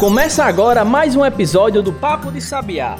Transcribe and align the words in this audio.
Começa 0.00 0.46
agora 0.46 0.82
mais 0.82 1.14
um 1.14 1.26
episódio 1.26 1.82
do 1.82 1.92
Papo 1.92 2.32
de 2.32 2.40
Sabiá, 2.40 2.96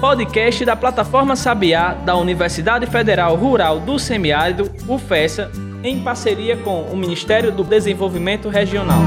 podcast 0.00 0.64
da 0.64 0.74
plataforma 0.74 1.36
Sabiá 1.36 1.94
da 1.94 2.16
Universidade 2.16 2.86
Federal 2.86 3.36
Rural 3.36 3.78
do 3.78 4.00
Semiárido, 4.00 4.68
UFESA, 4.88 5.48
em 5.80 6.02
parceria 6.02 6.56
com 6.56 6.82
o 6.82 6.96
Ministério 6.96 7.52
do 7.52 7.62
Desenvolvimento 7.62 8.48
Regional. 8.48 8.98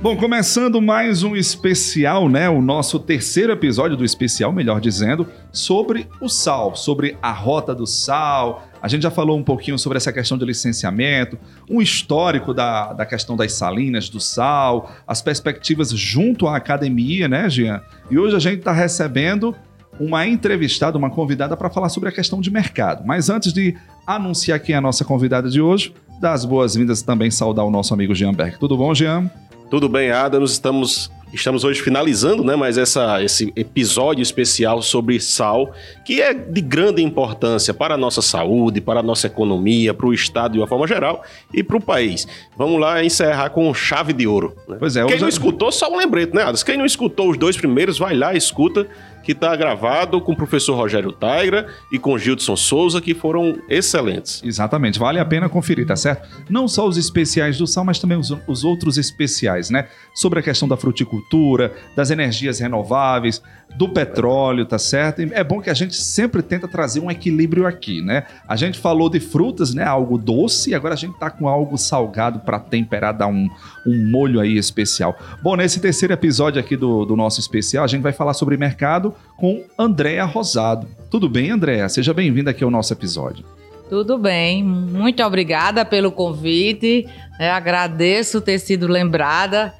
Bom, 0.00 0.16
começando 0.16 0.80
mais 0.80 1.24
um 1.24 1.34
especial, 1.34 2.28
né? 2.28 2.48
O 2.48 2.62
nosso 2.62 3.00
terceiro 3.00 3.52
episódio 3.52 3.96
do 3.96 4.04
especial, 4.04 4.52
melhor 4.52 4.80
dizendo, 4.80 5.26
sobre 5.50 6.08
o 6.20 6.28
sal, 6.28 6.76
sobre 6.76 7.18
a 7.20 7.32
rota 7.32 7.74
do 7.74 7.84
sal. 7.84 8.67
A 8.82 8.88
gente 8.88 9.02
já 9.02 9.10
falou 9.10 9.36
um 9.36 9.42
pouquinho 9.42 9.78
sobre 9.78 9.96
essa 9.96 10.12
questão 10.12 10.38
de 10.38 10.44
licenciamento, 10.44 11.38
um 11.68 11.80
histórico 11.80 12.54
da, 12.54 12.92
da 12.92 13.04
questão 13.06 13.36
das 13.36 13.52
salinas, 13.52 14.08
do 14.08 14.20
sal, 14.20 14.92
as 15.06 15.20
perspectivas 15.20 15.90
junto 15.90 16.46
à 16.46 16.56
academia, 16.56 17.28
né, 17.28 17.48
Jean? 17.48 17.82
E 18.10 18.18
hoje 18.18 18.36
a 18.36 18.38
gente 18.38 18.58
está 18.58 18.72
recebendo 18.72 19.54
uma 19.98 20.26
entrevistada, 20.26 20.96
uma 20.96 21.10
convidada 21.10 21.56
para 21.56 21.68
falar 21.68 21.88
sobre 21.88 22.08
a 22.08 22.12
questão 22.12 22.40
de 22.40 22.50
mercado. 22.50 23.04
Mas 23.04 23.28
antes 23.28 23.52
de 23.52 23.76
anunciar 24.06 24.60
quem 24.60 24.74
é 24.74 24.78
a 24.78 24.80
nossa 24.80 25.04
convidada 25.04 25.50
de 25.50 25.60
hoje, 25.60 25.92
dar 26.20 26.32
as 26.32 26.44
boas-vindas 26.44 27.00
e 27.00 27.04
também 27.04 27.30
saudar 27.30 27.64
o 27.64 27.70
nosso 27.70 27.92
amigo 27.92 28.14
Jean 28.14 28.32
Berg. 28.32 28.58
Tudo 28.58 28.76
bom, 28.76 28.94
Jean? 28.94 29.30
Tudo 29.70 29.88
bem, 29.88 30.10
Adams? 30.10 30.52
Estamos, 30.52 31.10
estamos 31.32 31.64
hoje 31.64 31.80
finalizando, 31.82 32.42
né? 32.42 32.56
Mas 32.56 32.78
essa, 32.78 33.22
esse 33.22 33.52
episódio 33.56 34.22
especial 34.22 34.80
sobre 34.82 35.20
sal, 35.20 35.72
que 36.04 36.20
é 36.22 36.32
de 36.34 36.60
grande 36.60 37.02
importância 37.02 37.72
para 37.74 37.94
a 37.94 37.96
nossa 37.98 38.22
saúde, 38.22 38.80
para 38.80 39.00
a 39.00 39.02
nossa 39.02 39.26
economia, 39.26 39.92
para 39.92 40.06
o 40.06 40.14
Estado 40.14 40.52
de 40.52 40.58
uma 40.58 40.66
forma 40.66 40.86
geral 40.86 41.22
e 41.52 41.62
para 41.62 41.76
o 41.76 41.80
país. 41.80 42.26
Vamos 42.56 42.80
lá 42.80 43.04
encerrar 43.04 43.50
com 43.50 43.72
chave 43.74 44.12
de 44.12 44.26
ouro. 44.26 44.56
Né? 44.68 44.76
Pois 44.78 44.96
é, 44.96 45.04
Quem 45.04 45.14
hoje- 45.14 45.22
não 45.22 45.28
escutou, 45.28 45.70
só 45.70 45.92
um 45.92 45.96
lembrete, 45.96 46.34
né, 46.34 46.42
Adams? 46.42 46.62
Quem 46.62 46.76
não 46.76 46.86
escutou 46.86 47.30
os 47.30 47.38
dois 47.38 47.56
primeiros, 47.56 47.98
vai 47.98 48.14
lá, 48.16 48.34
escuta, 48.34 48.86
que 49.28 49.32
está 49.32 49.54
gravado 49.54 50.22
com 50.22 50.32
o 50.32 50.36
professor 50.36 50.74
Rogério 50.74 51.12
Taigra 51.12 51.66
e 51.92 51.98
com 51.98 52.16
Gildson 52.16 52.56
Souza, 52.56 52.98
que 52.98 53.14
foram 53.14 53.58
excelentes. 53.68 54.42
Exatamente, 54.42 54.98
vale 54.98 55.18
a 55.18 55.24
pena 55.26 55.50
conferir, 55.50 55.86
tá 55.86 55.94
certo? 55.96 56.26
Não 56.48 56.66
só 56.66 56.88
os 56.88 56.96
especiais 56.96 57.58
do 57.58 57.66
sal, 57.66 57.84
mas 57.84 57.98
também 57.98 58.16
os, 58.16 58.34
os 58.46 58.64
outros 58.64 58.96
especiais, 58.96 59.68
né? 59.68 59.86
Sobre 60.14 60.40
a 60.40 60.42
questão 60.42 60.66
da 60.66 60.78
fruticultura, 60.78 61.74
das 61.94 62.10
energias 62.10 62.58
renováveis, 62.58 63.42
do 63.76 63.90
petróleo, 63.90 64.64
tá 64.64 64.78
certo? 64.78 65.20
E 65.20 65.30
é 65.34 65.44
bom 65.44 65.60
que 65.60 65.68
a 65.68 65.74
gente 65.74 65.94
sempre 65.94 66.40
tenta 66.40 66.66
trazer 66.66 67.00
um 67.00 67.10
equilíbrio 67.10 67.66
aqui, 67.66 68.00
né? 68.00 68.24
A 68.48 68.56
gente 68.56 68.78
falou 68.78 69.10
de 69.10 69.20
frutas, 69.20 69.74
né? 69.74 69.84
Algo 69.84 70.16
doce, 70.16 70.70
e 70.70 70.74
agora 70.74 70.94
a 70.94 70.96
gente 70.96 71.18
tá 71.18 71.28
com 71.28 71.46
algo 71.46 71.76
salgado 71.76 72.38
para 72.38 72.58
temperar, 72.58 73.12
dar 73.12 73.26
um, 73.26 73.46
um 73.86 74.10
molho 74.10 74.40
aí 74.40 74.56
especial. 74.56 75.14
Bom, 75.42 75.54
nesse 75.54 75.80
terceiro 75.80 76.14
episódio 76.14 76.58
aqui 76.58 76.78
do, 76.78 77.04
do 77.04 77.14
nosso 77.14 77.40
especial, 77.40 77.84
a 77.84 77.88
gente 77.88 78.00
vai 78.00 78.12
falar 78.12 78.32
sobre 78.32 78.56
mercado 78.56 79.14
com 79.36 79.64
Andréa 79.78 80.24
Rosado. 80.24 80.86
Tudo 81.10 81.28
bem, 81.28 81.50
Andréa? 81.50 81.88
Seja 81.88 82.12
bem-vinda 82.12 82.50
aqui 82.50 82.64
ao 82.64 82.70
nosso 82.70 82.92
episódio. 82.92 83.44
Tudo 83.88 84.18
bem, 84.18 84.62
muito 84.62 85.22
obrigada 85.22 85.84
pelo 85.84 86.12
convite. 86.12 87.06
né, 87.38 87.50
agradeço 87.50 88.40
ter 88.40 88.58
sido 88.58 88.86
lembrada. 88.86 89.72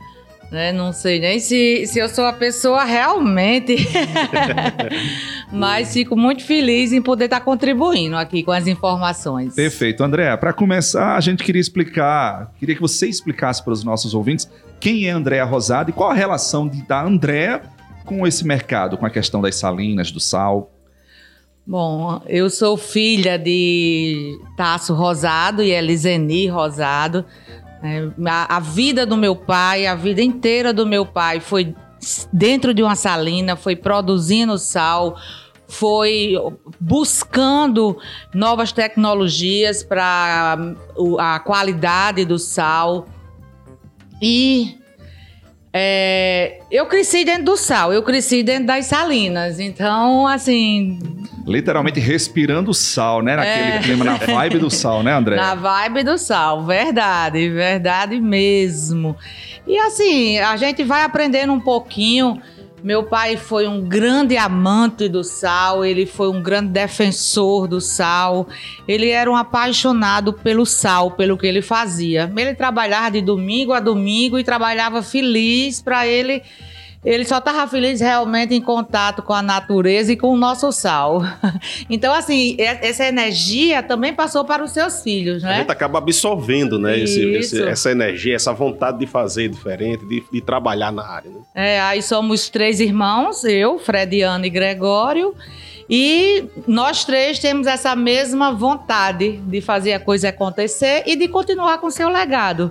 né, 0.50 0.72
não 0.72 0.94
sei 0.94 1.20
nem 1.20 1.39
se, 1.39 1.86
se 1.86 1.98
eu 1.98 2.09
sou 2.09 2.25
a 2.25 2.33
pessoa 2.33 2.83
realmente, 2.84 3.77
mas 5.53 5.92
fico 5.92 6.16
muito 6.16 6.42
feliz 6.42 6.91
em 6.91 7.03
poder 7.03 7.27
estar 7.27 7.41
contribuindo 7.41 8.16
aqui 8.16 8.42
com 8.42 8.50
as 8.53 8.66
informações. 8.66 9.55
Perfeito. 9.55 10.03
André, 10.03 10.34
para 10.39 10.55
começar, 10.55 11.16
a 11.16 11.20
gente 11.20 11.44
queria 11.44 11.61
explicar, 11.61 12.50
queria 12.59 12.75
que 12.75 12.81
você 12.81 13.06
explicasse 13.06 13.62
para 13.62 13.75
os 13.75 13.84
nossos 13.84 14.14
ouvintes 14.14 14.48
quem 14.81 15.06
é 15.06 15.11
Andréa 15.11 15.44
Rosado 15.44 15.91
e 15.91 15.92
qual 15.92 16.11
a 16.11 16.14
relação 16.14 16.66
de, 16.66 16.81
da 16.83 17.03
Andréa 17.03 17.61
com 18.09 18.27
esse 18.27 18.44
mercado, 18.47 18.97
com 18.97 19.05
a 19.05 19.10
questão 19.10 19.43
das 19.43 19.56
salinas, 19.56 20.10
do 20.10 20.19
sal. 20.19 20.72
Bom, 21.66 22.22
eu 22.27 22.49
sou 22.49 22.78
filha 22.78 23.38
de 23.38 24.41
Tasso 24.56 24.94
Rosado 24.94 25.62
e 25.62 25.71
Eliseni 25.71 26.49
Rosado. 26.49 27.27
É, 27.83 28.09
a, 28.27 28.56
a 28.56 28.60
vida 28.60 29.05
do 29.05 29.19
meu 29.19 29.37
pai, 29.37 29.87
a 29.87 29.94
vida 29.94 30.22
inteira 30.22 30.72
do 30.72 30.87
meu 30.87 31.05
pai 31.05 31.38
foi 31.38 31.75
dentro 32.33 32.72
de 32.72 32.83
uma 32.83 32.97
salina, 32.97 33.55
foi 33.55 33.77
produzindo 33.77 34.56
sal, 34.56 35.16
foi 35.66 36.34
buscando 36.81 37.99
novas 38.33 38.72
tecnologias 38.72 39.83
para 39.83 40.56
a 41.19 41.41
qualidade 41.41 42.25
do 42.25 42.38
sal. 42.38 43.06
E 44.22 44.78
é, 45.81 46.59
eu 46.71 46.87
cresci 46.87 47.25
dentro 47.25 47.44
do 47.44 47.56
sal, 47.56 47.93
eu 47.93 48.03
cresci 48.03 48.43
dentro 48.43 48.66
das 48.66 48.87
salinas. 48.87 49.61
Então, 49.61 50.27
assim, 50.27 50.99
Literalmente 51.47 51.99
respirando 51.99 52.75
sal, 52.75 53.22
né? 53.22 53.34
Naquele 53.37 53.71
É. 53.77 53.78
clima, 53.78 54.05
na 54.05 54.16
vibe 54.16 54.59
do 54.59 54.69
sal, 54.69 55.03
né, 55.03 55.15
André? 55.15 55.37
Na 55.41 55.55
vibe 55.55 56.03
do 56.03 56.19
sal, 56.19 56.66
verdade, 56.66 57.49
verdade 57.49 58.21
mesmo. 58.21 59.16
E 59.66 59.78
assim, 59.78 60.39
a 60.39 60.56
gente 60.59 60.84
vai 60.84 61.05
aprendendo 61.05 61.53
um 61.53 61.61
pouquinho. 61.61 62.41
Meu 62.83 63.03
pai 63.03 63.37
foi 63.37 63.66
um 63.66 63.81
grande 63.81 64.37
amante 64.37 65.09
do 65.09 65.25
sal, 65.25 65.84
ele 65.84 66.06
foi 66.06 66.28
um 66.28 66.41
grande 66.41 66.71
defensor 66.71 67.66
do 67.66 67.81
sal. 67.81 68.49
Ele 68.87 69.11
era 69.11 69.31
um 69.31 69.37
apaixonado 69.37 70.33
pelo 70.33 70.65
sal, 70.65 71.11
pelo 71.11 71.37
que 71.37 71.47
ele 71.47 71.61
fazia. 71.61 72.33
Ele 72.37 72.55
trabalhava 72.55 73.12
de 73.12 73.21
domingo 73.21 73.72
a 73.72 73.81
domingo 73.81 74.39
e 74.39 74.44
trabalhava 74.44 75.03
feliz 75.03 75.83
para 75.83 76.06
ele. 76.06 76.43
Ele 77.11 77.25
só 77.25 77.39
estava 77.39 77.67
feliz 77.67 78.01
realmente 78.01 78.55
em 78.55 78.61
contato 78.61 79.23
com 79.23 79.33
a 79.33 79.41
natureza 79.41 80.13
e 80.13 80.17
com 80.17 80.29
o 80.29 80.37
nosso 80.37 80.71
sal. 80.73 81.23
Então, 81.89 82.13
assim, 82.13 82.55
essa 82.59 83.07
energia 83.07 83.83
também 83.83 84.13
passou 84.13 84.45
para 84.45 84.63
os 84.63 84.73
seus 84.73 85.03
filhos, 85.03 85.43
A 85.43 85.49
né? 85.49 85.59
gente 85.61 85.71
acaba 85.71 85.99
absorvendo, 85.99 86.79
né, 86.79 86.99
esse- 86.99 87.25
esse- 87.33 87.63
essa 87.63 87.91
energia, 87.91 88.35
essa 88.37 88.53
vontade 88.53 88.99
de 88.99 89.07
fazer 89.07 89.49
diferente, 89.49 90.05
de, 90.07 90.23
de 90.31 90.41
trabalhar 90.43 90.93
na 90.93 91.07
área. 91.07 91.31
Né? 91.31 91.41
É, 91.55 91.81
aí 91.81 92.03
somos 92.03 92.49
três 92.51 92.79
irmãos, 92.81 93.43
eu, 93.45 93.79
Frediano 93.79 94.45
e 94.45 94.51
Gregório. 94.51 95.35
E 95.89 96.45
nós 96.67 97.05
três 97.05 97.39
temos 97.39 97.67
essa 97.67 97.97
mesma 97.97 98.53
vontade 98.53 99.39
de 99.39 99.61
fazer 99.63 99.95
a 99.95 100.01
coisa 100.01 100.29
acontecer 100.29 101.03
e 101.07 101.17
de 101.17 101.27
continuar 101.29 101.79
com 101.79 101.91
seu 101.91 102.11
legado. 102.11 102.71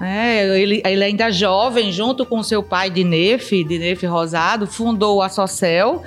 É, 0.00 0.58
ele, 0.58 0.82
ele 0.84 1.04
ainda 1.04 1.28
é 1.28 1.32
jovem, 1.32 1.92
junto 1.92 2.24
com 2.24 2.42
seu 2.42 2.62
pai, 2.62 2.88
Dinef, 2.88 3.64
Dinef 3.64 4.06
Rosado, 4.06 4.66
fundou 4.66 5.20
a 5.20 5.28
Sociel 5.28 6.02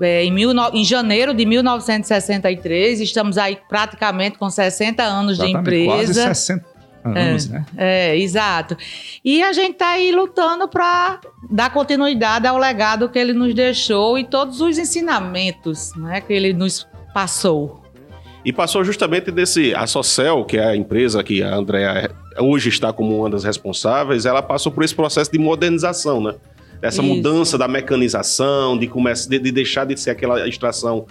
é, 0.00 0.24
em, 0.24 0.30
mil 0.30 0.50
em 0.72 0.84
janeiro 0.84 1.32
de 1.32 1.44
1963. 1.46 3.00
Estamos 3.00 3.38
aí 3.38 3.58
praticamente 3.68 4.38
com 4.38 4.50
60 4.50 5.02
anos 5.02 5.38
de 5.38 5.50
Quase 5.50 5.56
empresa. 5.56 6.34
60 6.34 6.64
anos, 7.04 7.48
né? 7.48 7.66
É, 7.76 8.16
exato. 8.16 8.76
E 9.24 9.42
a 9.42 9.52
gente 9.52 9.74
tá 9.74 9.90
aí 9.90 10.10
lutando 10.12 10.66
para 10.68 11.20
dar 11.50 11.70
continuidade 11.70 12.46
ao 12.46 12.58
legado 12.58 13.08
que 13.08 13.18
ele 13.18 13.32
nos 13.32 13.54
deixou 13.54 14.18
e 14.18 14.24
todos 14.24 14.60
os 14.60 14.78
ensinamentos 14.78 15.94
né, 15.96 16.20
que 16.20 16.32
ele 16.32 16.52
nos 16.52 16.86
passou. 17.12 17.82
E 18.44 18.52
passou 18.52 18.84
justamente 18.84 19.30
desse. 19.30 19.74
A 19.74 19.86
Sociel, 19.86 20.44
que 20.44 20.58
é 20.58 20.66
a 20.66 20.76
empresa 20.76 21.22
que 21.24 21.42
a 21.42 21.54
Andrea 21.54 22.10
hoje 22.38 22.68
está 22.68 22.92
como 22.92 23.18
uma 23.18 23.30
das 23.30 23.44
responsáveis, 23.44 24.26
ela 24.26 24.42
passou 24.42 24.72
por 24.72 24.84
esse 24.84 24.94
processo 24.94 25.30
de 25.30 25.38
modernização, 25.38 26.20
né? 26.20 26.34
Dessa 26.80 27.02
Isso. 27.02 27.14
mudança 27.14 27.56
da 27.56 27.66
mecanização, 27.66 28.76
de, 28.76 28.86
começar, 28.86 29.30
de, 29.30 29.38
de 29.38 29.52
deixar 29.52 29.86
de 29.86 29.98
ser 29.98 30.10
aquela 30.10 30.46
extração 30.46 31.06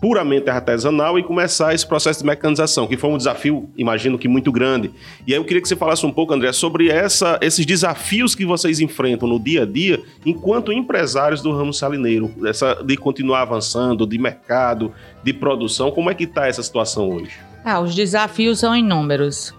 puramente 0.00 0.48
artesanal 0.50 1.18
e 1.18 1.22
começar 1.22 1.74
esse 1.74 1.86
processo 1.86 2.20
de 2.20 2.26
mecanização, 2.26 2.86
que 2.86 2.96
foi 2.96 3.10
um 3.10 3.16
desafio, 3.16 3.68
imagino 3.76 4.18
que 4.18 4.28
muito 4.28 4.52
grande. 4.52 4.90
E 5.26 5.32
aí 5.32 5.38
eu 5.38 5.44
queria 5.44 5.60
que 5.60 5.68
você 5.68 5.76
falasse 5.76 6.04
um 6.04 6.12
pouco, 6.12 6.34
André, 6.34 6.52
sobre 6.52 6.88
essa, 6.88 7.38
esses 7.40 7.64
desafios 7.64 8.34
que 8.34 8.44
vocês 8.44 8.78
enfrentam 8.78 9.28
no 9.28 9.40
dia 9.40 9.62
a 9.62 9.66
dia 9.66 10.00
enquanto 10.24 10.72
empresários 10.72 11.40
do 11.40 11.50
ramo 11.50 11.72
salineiro, 11.72 12.30
essa, 12.46 12.74
de 12.84 12.96
continuar 12.96 13.42
avançando, 13.42 14.06
de 14.06 14.18
mercado, 14.18 14.92
de 15.24 15.32
produção. 15.32 15.90
Como 15.90 16.10
é 16.10 16.14
que 16.14 16.24
está 16.24 16.46
essa 16.46 16.62
situação 16.62 17.10
hoje? 17.10 17.38
Ah, 17.64 17.80
os 17.80 17.94
desafios 17.94 18.60
são 18.60 18.76
inúmeros. 18.76 19.54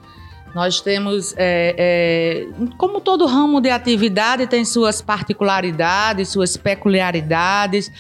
Nós 0.58 0.82
temos, 0.82 1.36
é, 1.38 1.76
é, 1.78 2.48
como 2.80 3.00
todo 3.00 3.28
ramo 3.28 3.62
de 3.62 3.70
atividade, 3.70 4.48
tem 4.48 4.66
suas 4.66 5.04
particularidades, 5.04 6.30
suas 6.30 6.58
peculiaridades, 6.58 7.92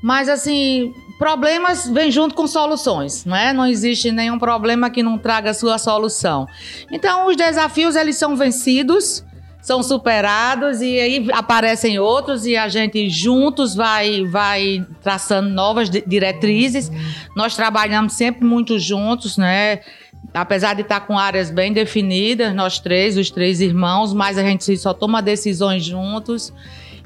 mas 0.00 0.28
assim, 0.28 0.94
problemas 1.18 1.88
vêm 1.88 2.08
junto 2.12 2.32
com 2.32 2.46
soluções, 2.46 3.24
não 3.24 3.34
é? 3.34 3.52
Não 3.52 3.66
existe 3.66 4.12
nenhum 4.12 4.38
problema 4.38 4.88
que 4.88 5.02
não 5.02 5.18
traga 5.18 5.52
sua 5.52 5.78
solução. 5.78 6.46
Então, 6.92 7.26
os 7.26 7.34
desafios 7.36 7.96
eles 7.96 8.14
são 8.14 8.36
vencidos, 8.36 9.24
são 9.60 9.82
superados 9.82 10.80
e 10.80 11.00
aí 11.00 11.26
aparecem 11.32 11.98
outros 11.98 12.46
e 12.46 12.56
a 12.56 12.68
gente 12.68 13.10
juntos 13.10 13.74
vai 13.74 14.24
vai 14.26 14.86
traçando 15.02 15.48
novas 15.50 15.90
di- 15.90 16.04
diretrizes. 16.06 16.88
Nós 17.34 17.56
trabalhamos 17.56 18.12
sempre 18.12 18.44
muito 18.44 18.78
juntos, 18.78 19.36
né? 19.36 19.80
Apesar 20.32 20.74
de 20.74 20.82
estar 20.82 21.00
com 21.00 21.18
áreas 21.18 21.50
bem 21.50 21.72
definidas, 21.72 22.54
nós 22.54 22.78
três, 22.78 23.16
os 23.16 23.30
três 23.30 23.60
irmãos, 23.60 24.12
mas 24.12 24.36
a 24.38 24.42
gente 24.42 24.76
só 24.76 24.92
toma 24.92 25.22
decisões 25.22 25.84
juntos. 25.84 26.52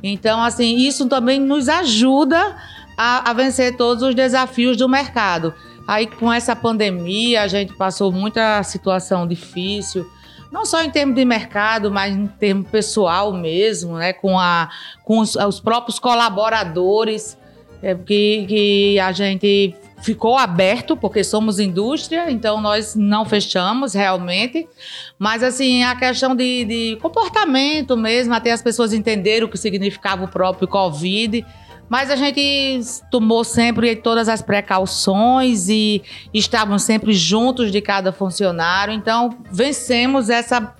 Então, 0.02 0.42
assim, 0.42 0.78
isso 0.78 1.08
também 1.08 1.38
nos 1.38 1.68
ajuda 1.68 2.56
a, 2.96 3.30
a 3.30 3.32
vencer 3.32 3.76
todos 3.76 4.02
os 4.02 4.14
desafios 4.14 4.76
do 4.76 4.88
mercado. 4.88 5.54
Aí, 5.86 6.06
com 6.06 6.32
essa 6.32 6.54
pandemia, 6.54 7.42
a 7.42 7.48
gente 7.48 7.74
passou 7.74 8.10
muita 8.12 8.62
situação 8.62 9.26
difícil 9.26 10.06
não 10.50 10.64
só 10.66 10.82
em 10.82 10.90
termos 10.90 11.14
de 11.14 11.24
mercado, 11.24 11.90
mas 11.90 12.14
em 12.14 12.26
termos 12.26 12.68
pessoal 12.68 13.32
mesmo, 13.32 13.96
né? 13.96 14.12
com, 14.12 14.38
a, 14.38 14.68
com 15.04 15.20
os, 15.20 15.36
os 15.36 15.60
próprios 15.60 15.98
colaboradores, 15.98 17.38
é, 17.82 17.94
que, 17.94 18.46
que 18.46 18.98
a 18.98 19.12
gente 19.12 19.74
ficou 20.02 20.36
aberto, 20.36 20.96
porque 20.96 21.22
somos 21.22 21.58
indústria, 21.58 22.30
então 22.30 22.60
nós 22.60 22.94
não 22.94 23.24
fechamos 23.24 23.94
realmente. 23.94 24.68
Mas, 25.18 25.42
assim, 25.42 25.82
a 25.84 25.94
questão 25.94 26.34
de, 26.34 26.64
de 26.64 26.98
comportamento 27.00 27.96
mesmo, 27.96 28.34
até 28.34 28.52
as 28.52 28.62
pessoas 28.62 28.92
entenderam 28.92 29.46
o 29.46 29.50
que 29.50 29.58
significava 29.58 30.24
o 30.24 30.28
próprio 30.28 30.66
Covid. 30.66 31.44
Mas 31.88 32.08
a 32.08 32.14
gente 32.14 32.80
tomou 33.10 33.42
sempre 33.42 33.96
todas 33.96 34.28
as 34.28 34.40
precauções 34.40 35.68
e 35.68 36.02
estávamos 36.32 36.84
sempre 36.84 37.12
juntos 37.12 37.72
de 37.72 37.80
cada 37.80 38.12
funcionário. 38.12 38.94
Então, 38.94 39.36
vencemos 39.50 40.30
essa. 40.30 40.72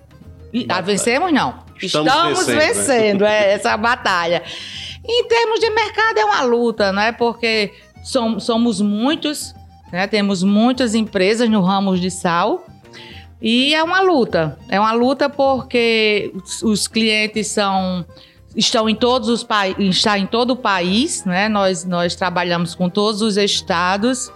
Ah, 0.69 0.81
vencemos 0.81 1.33
não. 1.33 1.69
Estamos, 1.83 2.07
Estamos 2.07 2.47
vencendo, 2.47 2.77
vencendo 2.77 3.21
né? 3.23 3.53
essa 3.53 3.77
batalha. 3.77 4.43
Em 5.05 5.27
termos 5.27 5.59
de 5.59 5.71
mercado, 5.71 6.19
é 6.19 6.25
uma 6.25 6.43
luta, 6.43 6.93
né? 6.93 7.11
Porque 7.11 7.73
somos 8.02 8.81
muitos, 8.81 9.55
né? 9.93 10.06
temos 10.06 10.43
muitas 10.43 10.94
empresas 10.94 11.49
no 11.49 11.61
ramo 11.61 11.97
de 11.97 12.11
sal. 12.11 12.67
E 13.43 13.75
é 13.75 13.82
uma 13.82 14.00
luta. 14.00 14.58
É 14.69 14.79
uma 14.79 14.93
luta 14.93 15.29
porque 15.29 16.32
os 16.62 16.87
clientes 16.87 17.49
são 17.49 18.05
estão 18.55 18.88
em 18.88 18.94
todos 18.94 19.29
os 19.29 19.47
está 19.79 20.19
em 20.19 20.26
todo 20.26 20.50
o 20.50 20.56
país, 20.56 21.25
né? 21.25 21.49
Nós 21.49 21.85
nós 21.85 22.14
trabalhamos 22.14 22.75
com 22.75 22.91
todos 22.91 23.23
os 23.23 23.37
estados 23.37 24.31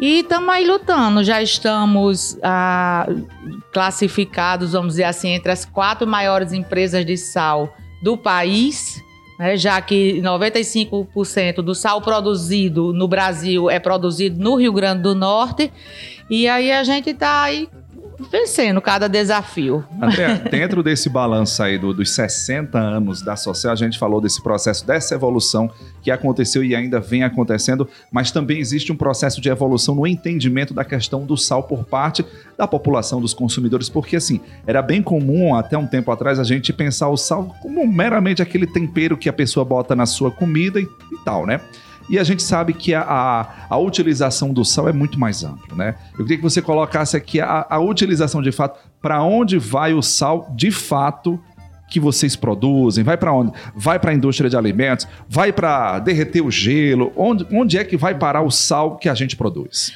e 0.00 0.20
estamos 0.20 0.48
aí 0.48 0.66
lutando. 0.66 1.22
Já 1.24 1.42
estamos 1.42 2.38
ah, 2.42 3.06
classificados, 3.72 4.72
vamos 4.72 4.94
dizer 4.94 5.04
assim, 5.04 5.30
entre 5.30 5.52
as 5.52 5.64
quatro 5.64 6.06
maiores 6.06 6.52
empresas 6.52 7.04
de 7.04 7.16
sal 7.16 7.72
do 8.02 8.16
país. 8.16 9.02
Né, 9.38 9.56
já 9.56 9.80
que 9.80 10.20
95% 10.20 11.62
do 11.62 11.74
sal 11.74 12.00
produzido 12.02 12.92
no 12.92 13.06
Brasil 13.06 13.70
é 13.70 13.78
produzido 13.78 14.42
no 14.42 14.56
Rio 14.56 14.72
Grande 14.72 15.02
do 15.02 15.14
Norte, 15.14 15.72
e 16.28 16.48
aí 16.48 16.72
a 16.72 16.82
gente 16.82 17.10
está 17.10 17.42
aí 17.42 17.68
vencendo 18.18 18.80
cada 18.80 19.08
desafio. 19.08 19.84
André, 20.00 20.34
dentro 20.50 20.82
desse 20.82 21.08
balanço 21.08 21.62
aí 21.62 21.78
do, 21.78 21.94
dos 21.94 22.10
60 22.10 22.78
anos 22.78 23.22
da 23.22 23.36
Social, 23.36 23.72
a 23.72 23.76
gente 23.76 23.98
falou 23.98 24.20
desse 24.20 24.42
processo, 24.42 24.86
dessa 24.86 25.14
evolução 25.14 25.70
que 26.02 26.10
aconteceu 26.10 26.64
e 26.64 26.74
ainda 26.74 27.00
vem 27.00 27.22
acontecendo, 27.22 27.88
mas 28.10 28.30
também 28.30 28.58
existe 28.58 28.90
um 28.90 28.96
processo 28.96 29.40
de 29.40 29.48
evolução 29.48 29.94
no 29.94 30.06
entendimento 30.06 30.74
da 30.74 30.84
questão 30.84 31.24
do 31.24 31.36
sal 31.36 31.62
por 31.62 31.84
parte 31.84 32.24
da 32.56 32.66
população, 32.66 33.20
dos 33.20 33.34
consumidores, 33.34 33.88
porque 33.88 34.16
assim, 34.16 34.40
era 34.66 34.82
bem 34.82 35.02
comum 35.02 35.54
até 35.54 35.78
um 35.78 35.86
tempo 35.86 36.10
atrás 36.10 36.38
a 36.38 36.44
gente 36.44 36.72
pensar 36.72 37.08
o 37.08 37.16
sal 37.16 37.54
como 37.62 37.86
meramente 37.86 38.42
aquele 38.42 38.66
tempero 38.66 39.16
que 39.16 39.28
a 39.28 39.32
pessoa 39.32 39.64
bota 39.64 39.94
na 39.94 40.06
sua 40.06 40.30
comida 40.30 40.80
e, 40.80 40.84
e 40.84 41.24
tal, 41.24 41.46
né? 41.46 41.60
E 42.08 42.18
a 42.18 42.24
gente 42.24 42.42
sabe 42.42 42.72
que 42.72 42.94
a, 42.94 43.02
a, 43.02 43.66
a, 43.68 43.78
utilização 43.78 44.52
do 44.52 44.64
sal 44.64 44.88
é 44.88 44.92
muito 44.92 45.18
mais 45.20 45.44
ampla, 45.44 45.76
né? 45.76 45.94
Eu 46.12 46.24
queria 46.24 46.38
que 46.38 46.42
você 46.42 46.62
colocasse 46.62 47.16
aqui 47.16 47.40
a, 47.40 47.66
a 47.68 47.78
utilização 47.78 48.40
de 48.40 48.50
fato, 48.50 48.78
para 49.00 49.22
onde 49.22 49.58
vai 49.58 49.92
o 49.92 50.02
sal 50.02 50.50
de 50.56 50.70
fato 50.70 51.38
que 51.88 51.98
vocês 51.98 52.36
produzem? 52.36 53.02
Vai 53.02 53.16
para 53.16 53.32
onde? 53.32 53.52
Vai 53.74 53.98
para 53.98 54.10
a 54.10 54.14
indústria 54.14 54.48
de 54.48 54.56
alimentos? 54.56 55.06
Vai 55.28 55.52
para 55.52 55.98
derreter 55.98 56.42
o 56.42 56.50
gelo? 56.50 57.12
Onde, 57.16 57.46
onde 57.52 57.78
é 57.78 57.84
que 57.84 57.96
vai 57.96 58.14
parar 58.14 58.42
o 58.42 58.50
sal 58.50 58.96
que 58.96 59.08
a 59.08 59.14
gente 59.14 59.36
produz? 59.36 59.92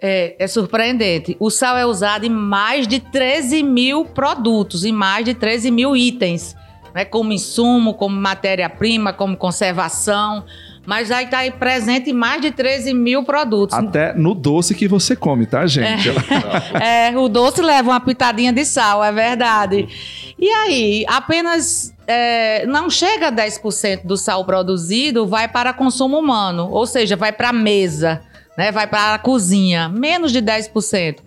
É, 0.00 0.36
é, 0.38 0.46
surpreendente. 0.46 1.36
O 1.40 1.50
sal 1.50 1.78
é 1.78 1.86
usado 1.86 2.26
em 2.26 2.30
mais 2.30 2.86
de 2.86 3.00
13 3.00 3.62
mil 3.62 4.04
produtos, 4.04 4.84
em 4.84 4.92
mais 4.92 5.24
de 5.24 5.32
13 5.34 5.70
mil 5.70 5.96
itens, 5.96 6.54
né? 6.94 7.04
como 7.04 7.32
insumo, 7.32 7.94
como 7.94 8.14
matéria-prima, 8.14 9.12
como 9.12 9.36
conservação 9.36 10.44
mas 10.86 11.08
já 11.08 11.22
está 11.22 11.38
aí 11.38 11.50
presente 11.50 12.10
em 12.10 12.12
mais 12.12 12.40
de 12.40 12.50
13 12.50 12.92
mil 12.94 13.24
produtos. 13.24 13.76
Até 13.76 14.12
no 14.14 14.34
doce 14.34 14.74
que 14.74 14.86
você 14.86 15.16
come, 15.16 15.46
tá, 15.46 15.66
gente? 15.66 16.08
É, 16.80 17.10
é 17.10 17.18
o 17.18 17.28
doce 17.28 17.62
leva 17.62 17.90
uma 17.90 18.00
pitadinha 18.00 18.52
de 18.52 18.64
sal, 18.64 19.02
é 19.02 19.12
verdade. 19.12 19.88
E 20.38 20.48
aí, 20.48 21.04
apenas 21.08 21.94
é, 22.06 22.66
não 22.66 22.90
chega 22.90 23.28
a 23.28 23.32
10% 23.32 24.04
do 24.04 24.16
sal 24.16 24.44
produzido 24.44 25.26
vai 25.26 25.48
para 25.48 25.72
consumo 25.72 26.18
humano, 26.18 26.68
ou 26.70 26.86
seja, 26.86 27.16
vai 27.16 27.32
para 27.32 27.48
a 27.48 27.52
mesa, 27.52 28.20
né? 28.56 28.70
vai 28.70 28.86
para 28.86 29.14
a 29.14 29.18
cozinha, 29.18 29.88
menos 29.88 30.32
de 30.32 30.42
10%. 30.42 31.18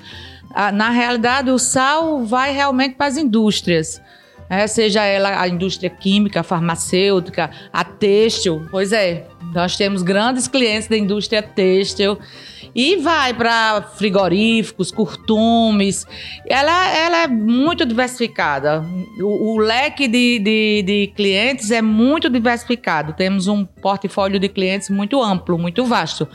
Ah, 0.54 0.71
na 0.71 0.89
realidade, 0.89 1.51
o 1.51 1.59
sal 1.59 2.24
vai 2.24 2.51
realmente 2.51 2.95
para 2.95 3.07
as 3.07 3.18
indústrias 3.18 4.01
é, 4.50 4.66
seja 4.68 5.04
ela 5.04 5.42
a 5.42 5.48
indústria 5.48 5.90
química, 5.90 6.44
farmacêutica, 6.44 7.50
a 7.72 7.84
têxtil. 7.84 8.66
Pois 8.72 8.92
é, 8.92 9.28
nós 9.54 9.76
temos 9.76 10.02
grandes 10.02 10.48
clientes 10.48 10.88
da 10.88 10.98
indústria 10.98 11.42
têxtil 11.42 12.18
e 12.74 12.98
vai 12.98 13.34
para 13.34 13.82
frigoríficos, 13.82 14.92
curtumes. 14.92 16.06
Ela, 16.46 16.96
ela 16.96 17.18
é 17.24 17.28
muito 17.28 17.86
diversificada. 17.86 18.86
O, 19.20 19.56
o 19.56 19.58
leque 19.58 20.08
de, 20.08 20.40
de, 20.40 20.84
de, 20.84 21.14
clientes 21.16 21.72
é 21.72 21.82
muito 21.82 22.30
diversificado. 22.30 23.14
Temos 23.14 23.48
um 23.48 23.66
portfólio 23.66 24.40
de 24.40 24.48
clientes 24.48 24.90
muito 24.90 25.22
amplo, 25.22 25.58
muito 25.58 25.86
vasto. 25.86 26.28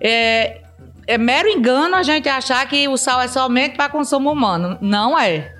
É, 0.00 0.62
é 1.06 1.16
mero 1.16 1.48
engano 1.48 1.94
a 1.94 2.02
gente 2.02 2.28
achar 2.28 2.66
que 2.68 2.88
o 2.88 2.96
sal 2.96 3.20
é 3.20 3.28
somente 3.28 3.76
para 3.76 3.88
consumo 3.88 4.32
humano. 4.32 4.76
Não 4.80 5.18
é. 5.18 5.54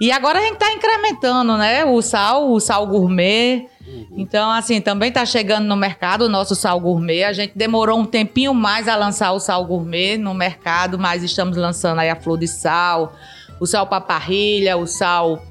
E 0.00 0.10
agora 0.10 0.38
a 0.38 0.42
gente 0.42 0.54
está 0.54 0.72
incrementando, 0.72 1.56
né? 1.56 1.84
O 1.84 2.00
sal, 2.02 2.50
o 2.50 2.60
sal 2.60 2.86
gourmet. 2.86 3.66
Então, 4.16 4.50
assim, 4.50 4.80
também 4.80 5.08
está 5.08 5.24
chegando 5.26 5.66
no 5.66 5.76
mercado 5.76 6.22
o 6.22 6.28
nosso 6.28 6.54
sal 6.54 6.78
gourmet. 6.80 7.24
A 7.24 7.32
gente 7.32 7.52
demorou 7.56 7.98
um 7.98 8.04
tempinho 8.04 8.54
mais 8.54 8.88
a 8.88 8.96
lançar 8.96 9.32
o 9.32 9.40
sal 9.40 9.64
gourmet 9.64 10.16
no 10.16 10.34
mercado, 10.34 10.98
mas 10.98 11.22
estamos 11.22 11.56
lançando 11.56 11.98
aí 12.00 12.10
a 12.10 12.16
flor 12.16 12.38
de 12.38 12.46
sal, 12.46 13.14
o 13.60 13.66
sal 13.66 13.86
para 13.86 14.00
parrilha, 14.00 14.76
o 14.76 14.86
sal 14.86 15.42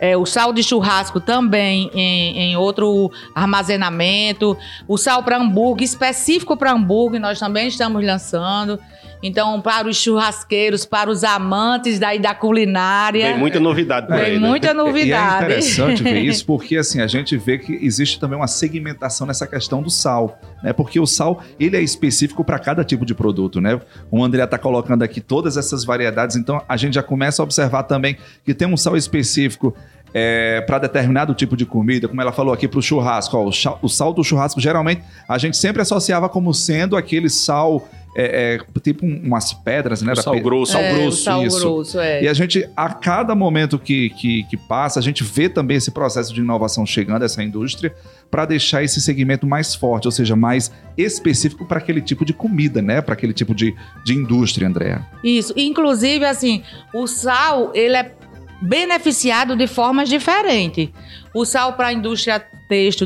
é, 0.00 0.16
o 0.16 0.24
sal 0.24 0.50
de 0.52 0.62
churrasco 0.62 1.20
também 1.20 1.90
em, 1.92 2.38
em 2.38 2.56
outro 2.56 3.12
armazenamento, 3.34 4.56
o 4.88 4.96
sal 4.96 5.22
para 5.22 5.36
hambúrguer, 5.36 5.84
específico 5.84 6.56
para 6.56 6.72
hambúrguer, 6.72 7.20
nós 7.20 7.38
também 7.38 7.68
estamos 7.68 8.02
lançando. 8.02 8.80
Então, 9.22 9.60
para 9.60 9.86
os 9.86 9.96
churrasqueiros, 9.96 10.84
para 10.84 11.10
os 11.10 11.22
amantes 11.24 11.98
daí 11.98 12.18
da 12.18 12.34
culinária. 12.34 13.26
Tem 13.26 13.38
muita 13.38 13.60
novidade 13.60 14.06
por 14.06 14.16
Tem 14.16 14.38
muita 14.38 14.72
novidade. 14.74 15.00
E 15.10 15.12
é 15.12 15.58
interessante 15.58 16.02
ver 16.02 16.20
isso, 16.20 16.44
porque 16.46 16.76
assim, 16.76 17.00
a 17.00 17.06
gente 17.06 17.36
vê 17.36 17.58
que 17.58 17.72
existe 17.84 18.18
também 18.18 18.36
uma 18.36 18.46
segmentação 18.46 19.26
nessa 19.26 19.46
questão 19.46 19.82
do 19.82 19.90
sal, 19.90 20.38
né? 20.62 20.72
Porque 20.72 21.00
o 21.00 21.06
sal, 21.06 21.42
ele 21.58 21.76
é 21.76 21.82
específico 21.82 22.44
para 22.44 22.58
cada 22.58 22.84
tipo 22.84 23.04
de 23.04 23.14
produto, 23.14 23.60
né? 23.60 23.80
O 24.10 24.22
André 24.22 24.44
está 24.44 24.58
colocando 24.58 25.02
aqui 25.02 25.20
todas 25.20 25.56
essas 25.56 25.84
variedades, 25.84 26.36
então 26.36 26.62
a 26.68 26.76
gente 26.76 26.94
já 26.94 27.02
começa 27.02 27.42
a 27.42 27.44
observar 27.44 27.84
também 27.84 28.16
que 28.44 28.54
tem 28.54 28.68
um 28.68 28.76
sal 28.76 28.96
específico 28.96 29.74
é, 30.12 30.60
para 30.62 30.78
determinado 30.78 31.34
tipo 31.34 31.56
de 31.56 31.64
comida, 31.64 32.08
como 32.08 32.20
ela 32.20 32.32
falou 32.32 32.52
aqui 32.52 32.66
para 32.66 32.78
o 32.78 32.82
churrasco. 32.82 33.36
Ó, 33.36 33.50
o, 33.82 33.88
sal 33.88 34.12
do 34.12 34.24
churrasco, 34.24 34.60
geralmente, 34.60 35.02
a 35.28 35.38
gente 35.38 35.56
sempre 35.56 35.82
associava 35.82 36.28
como 36.28 36.52
sendo 36.52 36.96
aquele 36.96 37.28
sal 37.28 37.88
é, 38.16 38.56
é, 38.56 38.80
tipo 38.80 39.06
umas 39.06 39.52
pedras, 39.52 40.02
né? 40.02 40.12
O 40.12 40.16
sal 40.16 40.40
grosso. 40.40 40.72
Sal 40.72 40.82
é, 40.82 40.94
grosso, 40.94 41.22
sal 41.22 41.46
isso. 41.46 41.60
grosso, 41.60 42.00
é. 42.00 42.24
E 42.24 42.28
a 42.28 42.34
gente, 42.34 42.68
a 42.76 42.92
cada 42.92 43.34
momento 43.34 43.78
que, 43.78 44.10
que, 44.10 44.44
que, 44.44 44.56
passa, 44.56 44.98
a 44.98 45.02
gente 45.02 45.22
vê 45.22 45.48
também 45.48 45.76
esse 45.76 45.90
processo 45.90 46.34
de 46.34 46.40
inovação 46.40 46.84
chegando, 46.84 47.24
essa 47.24 47.42
indústria, 47.42 47.94
para 48.30 48.44
deixar 48.44 48.82
esse 48.82 49.00
segmento 49.00 49.46
mais 49.46 49.74
forte, 49.74 50.06
ou 50.08 50.12
seja, 50.12 50.34
mais 50.34 50.72
específico 50.96 51.64
para 51.64 51.78
aquele 51.78 52.00
tipo 52.00 52.24
de 52.24 52.32
comida, 52.32 52.82
né? 52.82 53.00
Para 53.00 53.14
aquele 53.14 53.32
tipo 53.32 53.54
de, 53.54 53.74
de 54.04 54.14
indústria, 54.14 54.66
Andréa. 54.66 55.06
Isso. 55.22 55.52
Inclusive, 55.56 56.24
assim, 56.24 56.62
o 56.92 57.06
sal, 57.06 57.70
ele 57.74 57.96
é 57.96 58.12
beneficiado 58.60 59.56
de 59.56 59.66
formas 59.66 60.08
diferentes. 60.08 60.88
O 61.34 61.44
sal 61.44 61.74
para 61.74 61.88
a 61.88 61.92
indústria 61.92 62.44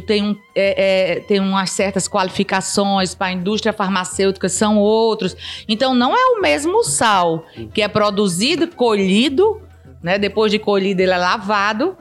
tem, 0.01 0.23
um, 0.23 0.37
é, 0.55 1.15
é, 1.15 1.21
tem 1.21 1.41
umas 1.41 1.71
certas 1.71 2.07
qualificações, 2.09 3.15
para 3.15 3.29
a 3.29 3.33
indústria 3.33 3.73
farmacêutica 3.73 4.49
são 4.49 4.79
outros. 4.79 5.37
Então, 5.69 5.95
não 5.95 6.15
é 6.15 6.27
o 6.37 6.41
mesmo 6.41 6.85
sal 6.85 7.47
que 7.73 7.83
é 7.83 7.89
produzido, 7.89 8.69
colhido, 8.69 9.63
né, 10.03 10.19
depois 10.19 10.53
de 10.53 10.59
colhido 10.59 11.01
ele 11.01 11.13
é 11.13 11.17
lavado, 11.17 11.97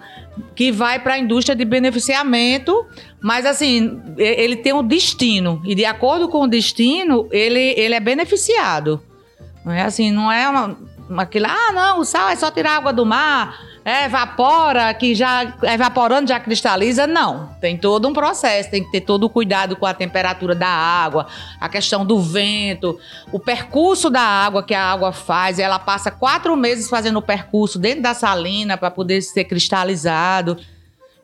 que 0.55 0.71
vai 0.71 0.99
para 0.99 1.13
a 1.13 1.19
indústria 1.19 1.55
de 1.55 1.63
beneficiamento, 1.63 2.85
mas 3.21 3.45
assim, 3.45 4.01
ele 4.17 4.57
tem 4.57 4.73
um 4.73 4.85
destino, 4.85 5.61
e 5.63 5.73
de 5.73 5.85
acordo 5.85 6.27
com 6.27 6.41
o 6.41 6.47
destino, 6.47 7.29
ele, 7.31 7.73
ele 7.77 7.95
é 7.95 7.99
beneficiado. 7.99 9.01
Não 9.63 9.71
é 9.71 9.83
assim, 9.83 10.11
não 10.11 10.29
é 10.29 10.49
uma 10.49 10.77
aquilo, 11.21 11.45
ah, 11.47 11.71
não, 11.71 11.99
o 11.99 12.05
sal 12.05 12.29
é 12.29 12.35
só 12.35 12.49
tirar 12.49 12.77
água 12.77 12.93
do 12.93 13.05
mar, 13.05 13.59
é, 13.85 14.05
evapora, 14.05 14.93
que 14.93 15.13
já 15.13 15.53
evaporando 15.63 16.29
já 16.29 16.39
cristaliza. 16.39 17.05
Não, 17.05 17.49
tem 17.59 17.77
todo 17.77 18.07
um 18.07 18.13
processo, 18.13 18.71
tem 18.71 18.83
que 18.83 18.91
ter 18.91 19.01
todo 19.01 19.25
o 19.25 19.29
cuidado 19.29 19.75
com 19.75 19.85
a 19.85 19.93
temperatura 19.93 20.55
da 20.55 20.67
água, 20.67 21.27
a 21.59 21.67
questão 21.67 22.05
do 22.05 22.21
vento, 22.21 22.97
o 23.31 23.39
percurso 23.39 24.09
da 24.09 24.21
água 24.21 24.63
que 24.63 24.73
a 24.73 24.83
água 24.91 25.11
faz. 25.11 25.59
Ela 25.59 25.79
passa 25.79 26.09
quatro 26.09 26.55
meses 26.55 26.89
fazendo 26.89 27.17
o 27.17 27.21
percurso 27.21 27.77
dentro 27.77 28.01
da 28.01 28.13
salina 28.13 28.77
para 28.77 28.89
poder 28.89 29.21
ser 29.21 29.43
cristalizado. 29.43 30.57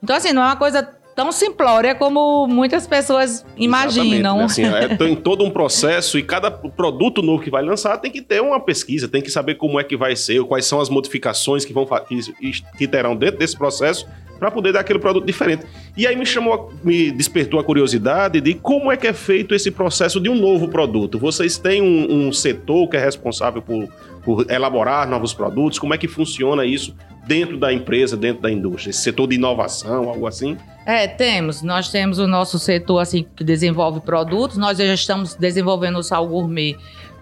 Então, 0.04 0.16
assim, 0.16 0.34
não 0.34 0.42
é 0.42 0.46
uma 0.46 0.56
coisa 0.56 0.88
tão 1.20 1.34
simplória 1.34 1.94
como 1.94 2.48
muitas 2.48 2.88
pessoas 2.88 3.46
imaginam. 3.58 4.38
Né? 4.38 4.44
Assim, 4.46 4.64
é, 4.64 4.88
tem 4.96 5.18
todo 5.18 5.44
um 5.44 5.50
processo 5.50 6.18
e 6.18 6.24
cada 6.24 6.50
produto 6.50 7.22
novo 7.22 7.44
que 7.44 7.50
vai 7.50 7.62
lançar 7.62 7.98
tem 7.98 8.10
que 8.10 8.22
ter 8.22 8.42
uma 8.42 8.58
pesquisa, 8.58 9.06
tem 9.06 9.22
que 9.22 9.30
saber 9.30 9.56
como 9.56 9.78
é 9.78 9.84
que 9.84 9.98
vai 9.98 10.16
ser, 10.16 10.42
quais 10.46 10.66
são 10.66 10.80
as 10.80 10.88
modificações 10.88 11.66
que 11.66 11.74
vão 11.74 11.86
que, 12.08 12.64
que 12.78 12.88
terão 12.88 13.18
dentro 13.18 13.38
desse 13.38 13.58
processo 13.58 14.08
para 14.40 14.50
poder 14.50 14.72
dar 14.72 14.80
aquele 14.80 15.00
produto 15.00 15.26
diferente. 15.26 15.66
E 15.98 16.08
aí 16.08 16.16
me 16.16 16.26
chamou, 16.26 16.72
me 16.82 17.12
despertou 17.12 17.60
a 17.60 17.64
curiosidade 17.66 18.40
de 18.40 18.54
como 18.54 18.90
é 18.90 18.96
que 18.96 19.06
é 19.06 19.12
feito 19.12 19.54
esse 19.54 19.70
processo 19.70 20.22
de 20.22 20.30
um 20.30 20.36
novo 20.36 20.70
produto. 20.70 21.20
Vocês 21.20 21.58
têm 21.58 21.82
um, 21.82 22.28
um 22.28 22.32
setor 22.32 22.88
que 22.88 22.96
é 22.96 23.04
responsável 23.04 23.62
por, 23.62 23.90
por 24.24 24.50
elaborar 24.50 25.08
novos 25.08 25.34
produtos? 25.34 25.80
Como 25.80 25.94
é 25.94 25.98
que 25.98 26.08
funciona 26.08 26.66
isso 26.66 26.96
dentro 27.28 27.58
da 27.58 27.72
empresa, 27.72 28.18
dentro 28.18 28.42
da 28.42 28.52
indústria? 28.52 28.92
Esse 28.92 29.02
setor 29.02 29.28
de 29.28 29.36
inovação, 29.36 30.10
algo 30.10 30.28
assim? 30.28 30.58
É, 30.86 31.08
temos. 31.08 31.62
Nós 31.62 31.90
temos 31.90 32.20
o 32.20 32.28
nosso 32.28 32.58
setor 32.58 33.00
assim 33.00 33.26
que 33.36 33.44
desenvolve 33.44 34.00
produtos. 34.00 34.58
Nós 34.58 34.78
já 34.78 34.94
estamos 34.94 35.36
desenvolvendo 35.36 35.98
o 35.98 36.04
sal 36.04 36.28
gourmet 36.28 36.76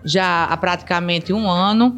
já 0.04 0.46
há 0.46 0.58
praticamente 0.58 1.34
um 1.34 1.50
ano. 1.50 1.98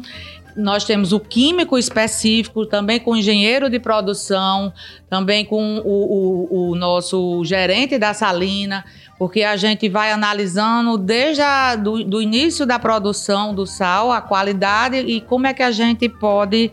Nós 0.56 0.84
temos 0.84 1.12
o 1.12 1.20
químico 1.20 1.78
específico, 1.78 2.66
também 2.66 2.98
com 2.98 3.12
o 3.12 3.16
engenheiro 3.16 3.68
de 3.70 3.78
produção, 3.78 4.72
também 5.08 5.44
com 5.44 5.78
o, 5.78 6.48
o, 6.50 6.70
o 6.70 6.74
nosso 6.74 7.44
gerente 7.44 7.98
da 7.98 8.12
salina, 8.14 8.84
porque 9.18 9.42
a 9.42 9.56
gente 9.56 9.88
vai 9.88 10.10
analisando 10.10 10.96
desde 10.96 11.42
do, 11.82 12.02
do 12.04 12.22
início 12.22 12.64
da 12.64 12.78
produção 12.78 13.54
do 13.54 13.66
sal, 13.66 14.10
a 14.10 14.20
qualidade 14.20 14.96
e 14.96 15.20
como 15.20 15.46
é 15.46 15.52
que 15.52 15.62
a 15.62 15.70
gente 15.70 16.08
pode 16.08 16.72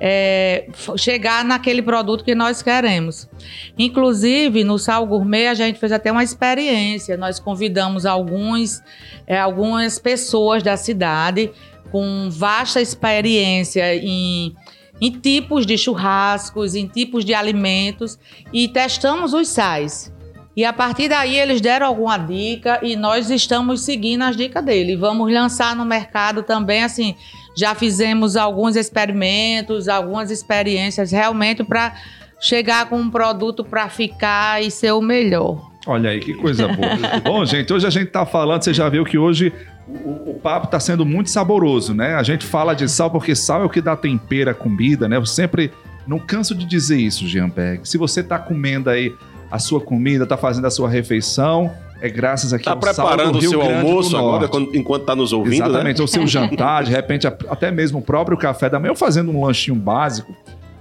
é, 0.00 0.66
chegar 0.96 1.44
naquele 1.44 1.82
produto 1.82 2.24
que 2.24 2.34
nós 2.34 2.62
queremos. 2.62 3.28
Inclusive, 3.78 4.64
no 4.64 4.78
Sal 4.78 5.06
Gourmet, 5.06 5.46
a 5.46 5.54
gente 5.54 5.78
fez 5.78 5.92
até 5.92 6.12
uma 6.12 6.22
experiência. 6.22 7.16
Nós 7.16 7.38
convidamos 7.38 8.04
alguns, 8.04 8.82
é, 9.26 9.38
algumas 9.38 9.98
pessoas 9.98 10.62
da 10.62 10.76
cidade 10.76 11.50
com 11.90 12.28
vasta 12.30 12.80
experiência 12.80 13.94
em, 13.94 14.54
em 15.00 15.10
tipos 15.10 15.64
de 15.64 15.78
churrascos, 15.78 16.74
em 16.74 16.86
tipos 16.86 17.24
de 17.24 17.32
alimentos 17.32 18.18
e 18.52 18.68
testamos 18.68 19.32
os 19.32 19.48
sais. 19.48 20.12
E 20.56 20.64
a 20.64 20.72
partir 20.72 21.08
daí 21.08 21.36
eles 21.38 21.60
deram 21.60 21.86
alguma 21.86 22.16
dica 22.16 22.80
e 22.82 22.96
nós 22.96 23.30
estamos 23.30 23.82
seguindo 23.82 24.22
as 24.22 24.36
dicas 24.36 24.64
dele. 24.64 24.96
Vamos 24.96 25.30
lançar 25.30 25.76
no 25.76 25.84
mercado 25.84 26.42
também 26.42 26.82
assim 26.82 27.14
já 27.56 27.74
fizemos 27.74 28.36
alguns 28.36 28.76
experimentos, 28.76 29.88
algumas 29.88 30.30
experiências 30.30 31.10
realmente 31.10 31.64
para 31.64 31.94
chegar 32.38 32.88
com 32.88 32.98
um 32.98 33.10
produto 33.10 33.64
para 33.64 33.88
ficar 33.88 34.62
e 34.62 34.70
ser 34.70 34.92
o 34.92 35.00
melhor. 35.00 35.70
Olha 35.86 36.10
aí, 36.10 36.20
que 36.20 36.34
coisa 36.34 36.68
boa. 36.68 36.96
Bom, 37.24 37.44
gente, 37.44 37.72
hoje 37.72 37.86
a 37.86 37.90
gente 37.90 38.08
está 38.08 38.26
falando, 38.26 38.62
você 38.62 38.74
já 38.74 38.88
viu 38.88 39.04
que 39.04 39.16
hoje 39.16 39.52
o, 39.88 40.32
o 40.32 40.40
papo 40.42 40.66
está 40.66 40.78
sendo 40.80 41.06
muito 41.06 41.30
saboroso, 41.30 41.94
né? 41.94 42.14
A 42.14 42.22
gente 42.22 42.44
fala 42.44 42.74
de 42.74 42.88
sal 42.88 43.10
porque 43.10 43.34
sal 43.34 43.62
é 43.62 43.64
o 43.64 43.70
que 43.70 43.80
dá 43.80 43.96
tempero 43.96 44.50
à 44.50 44.54
comida, 44.54 45.08
né? 45.08 45.16
Eu 45.16 45.24
sempre 45.24 45.72
não 46.06 46.18
canso 46.18 46.54
de 46.54 46.66
dizer 46.66 46.98
isso, 46.98 47.26
Jean 47.26 47.48
Berg. 47.48 47.88
Se 47.88 47.96
você 47.96 48.20
está 48.20 48.38
comendo 48.38 48.90
aí 48.90 49.14
a 49.50 49.58
sua 49.58 49.80
comida, 49.80 50.24
está 50.24 50.36
fazendo 50.36 50.66
a 50.66 50.70
sua 50.70 50.88
refeição, 50.88 51.72
é 52.00 52.08
graças 52.08 52.52
aqui 52.52 52.64
tá 52.64 52.72
ao 52.72 52.78
preparando 52.78 53.38
o 53.38 53.40
seu 53.40 53.60
Grande 53.60 53.74
almoço 53.74 54.16
agora, 54.16 54.48
enquanto 54.74 55.02
está 55.02 55.16
nos 55.16 55.32
ouvindo, 55.32 55.60
né? 55.60 55.66
Exatamente, 55.66 55.96
né? 55.96 56.02
ou 56.02 56.06
seu 56.06 56.26
jantar, 56.26 56.84
de 56.84 56.90
repente 56.90 57.26
até 57.26 57.70
mesmo 57.70 57.98
o 57.98 58.02
próprio 58.02 58.36
café 58.36 58.68
da 58.68 58.78
manhã, 58.78 58.90
ou 58.90 58.96
fazendo 58.96 59.30
um 59.30 59.44
lanchinho 59.44 59.76
básico. 59.76 60.34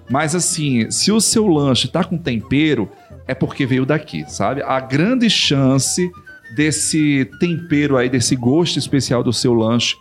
Mas 0.09 0.35
assim, 0.35 0.89
se 0.91 1.11
o 1.11 1.19
seu 1.19 1.47
lanche 1.47 1.87
está 1.87 2.03
com 2.03 2.17
tempero, 2.17 2.89
é 3.27 3.33
porque 3.33 3.65
veio 3.65 3.85
daqui, 3.85 4.23
sabe? 4.27 4.61
A 4.61 4.79
grande 4.79 5.29
chance 5.29 6.11
desse 6.55 7.29
tempero 7.39 7.97
aí, 7.97 8.09
desse 8.09 8.35
gosto 8.35 8.77
especial 8.77 9.23
do 9.23 9.33
seu 9.33 9.53
lanche 9.53 9.95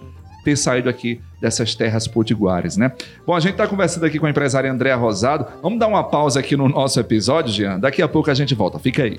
ter 0.44 0.56
saído 0.56 0.90
aqui 0.90 1.20
dessas 1.40 1.74
terras 1.74 2.06
potiguares, 2.06 2.76
né? 2.76 2.92
Bom, 3.26 3.34
a 3.34 3.40
gente 3.40 3.52
está 3.52 3.66
conversando 3.66 4.04
aqui 4.04 4.18
com 4.18 4.26
a 4.26 4.30
empresária 4.30 4.70
Andréa 4.70 4.94
Rosado. 4.94 5.46
Vamos 5.62 5.78
dar 5.78 5.86
uma 5.86 6.04
pausa 6.04 6.40
aqui 6.40 6.54
no 6.54 6.68
nosso 6.68 7.00
episódio, 7.00 7.50
Jean? 7.50 7.80
Daqui 7.80 8.02
a 8.02 8.08
pouco 8.08 8.30
a 8.30 8.34
gente 8.34 8.54
volta. 8.54 8.78
Fica 8.78 9.04
aí. 9.04 9.18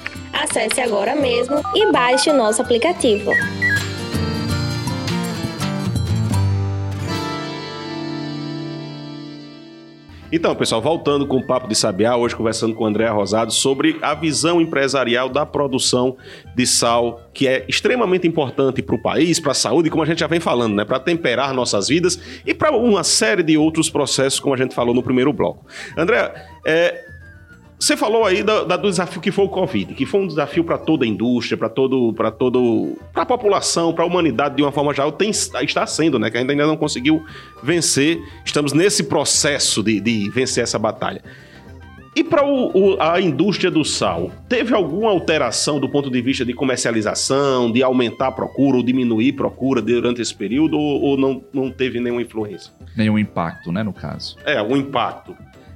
Acesse 0.33 0.81
agora 0.81 1.15
mesmo 1.15 1.61
e 1.75 1.91
baixe 1.91 2.29
o 2.29 2.33
nosso 2.33 2.61
aplicativo. 2.61 3.31
Então, 10.31 10.55
pessoal, 10.55 10.81
voltando 10.81 11.27
com 11.27 11.37
o 11.37 11.45
Papo 11.45 11.67
de 11.67 11.75
Sabiá, 11.75 12.15
hoje 12.15 12.33
conversando 12.33 12.73
com 12.73 12.85
o 12.85 12.87
André 12.87 13.05
Rosado 13.09 13.51
sobre 13.51 13.99
a 14.01 14.13
visão 14.13 14.61
empresarial 14.61 15.27
da 15.27 15.45
produção 15.45 16.15
de 16.55 16.65
sal, 16.65 17.19
que 17.33 17.49
é 17.49 17.65
extremamente 17.67 18.25
importante 18.25 18.81
para 18.81 18.95
o 18.95 19.01
país, 19.01 19.41
para 19.41 19.51
a 19.51 19.55
saúde, 19.55 19.89
como 19.89 20.03
a 20.03 20.05
gente 20.05 20.19
já 20.19 20.27
vem 20.27 20.39
falando, 20.39 20.73
né? 20.73 20.85
Para 20.85 21.01
temperar 21.01 21.53
nossas 21.53 21.89
vidas 21.89 22.17
e 22.45 22.53
para 22.53 22.71
uma 22.71 23.03
série 23.03 23.43
de 23.43 23.57
outros 23.57 23.89
processos, 23.89 24.39
como 24.39 24.55
a 24.55 24.57
gente 24.57 24.73
falou 24.73 24.95
no 24.95 25.03
primeiro 25.03 25.33
bloco. 25.33 25.65
André, 25.97 26.33
é, 26.65 27.10
você 27.81 27.97
falou 27.97 28.25
aí 28.25 28.43
do, 28.43 28.63
do, 28.63 28.89
desafio 28.89 29.19
que 29.19 29.31
foi 29.31 29.45
o 29.45 29.49
Covid, 29.49 29.95
que 29.95 30.05
foi 30.05 30.21
um 30.21 30.27
desafio 30.27 30.63
para 30.63 30.77
toda 30.77 31.03
a 31.03 31.07
indústria, 31.07 31.57
para 31.57 31.67
todo, 31.67 32.13
para 32.13 32.29
todo, 32.29 32.95
para 33.11 33.23
a 33.23 33.25
população, 33.25 33.91
para 33.91 34.03
a 34.03 34.07
humanidade 34.07 34.55
de 34.55 34.61
uma 34.61 34.71
forma 34.71 34.93
geral, 34.93 35.11
tem, 35.11 35.31
está 35.31 35.87
sendo, 35.87 36.19
né? 36.19 36.29
Que 36.29 36.37
ainda 36.37 36.53
ainda 36.53 36.67
não 36.67 36.77
conseguiu 36.77 37.25
vencer. 37.63 38.21
Estamos 38.45 38.71
nesse 38.71 39.05
processo 39.05 39.81
de, 39.81 39.99
de 39.99 40.29
vencer 40.29 40.63
essa 40.63 40.77
batalha. 40.77 41.23
E 42.15 42.23
para 42.23 42.43
a 42.99 43.19
indústria 43.19 43.71
do 43.71 43.83
sal, 43.83 44.29
teve 44.47 44.75
alguma 44.75 45.09
alteração 45.09 45.79
do 45.79 45.89
ponto 45.89 46.11
de 46.11 46.21
vista 46.21 46.45
de 46.45 46.53
comercialização, 46.53 47.71
de 47.71 47.81
aumentar 47.81 48.27
a 48.27 48.31
procura 48.31 48.77
ou 48.77 48.83
diminuir 48.83 49.33
a 49.33 49.37
procura 49.37 49.81
durante 49.81 50.21
esse 50.21 50.35
período, 50.35 50.77
ou, 50.77 51.01
ou 51.01 51.17
não, 51.17 51.41
não 51.51 51.71
teve 51.71 51.99
nenhuma 51.99 52.21
influência? 52.21 52.71
Nenhum 52.95 53.17
impacto, 53.17 53.71
né, 53.71 53.81
no 53.81 53.93
caso? 53.93 54.37
É, 54.45 54.61
um 54.61 54.77
impacto. 54.77 55.35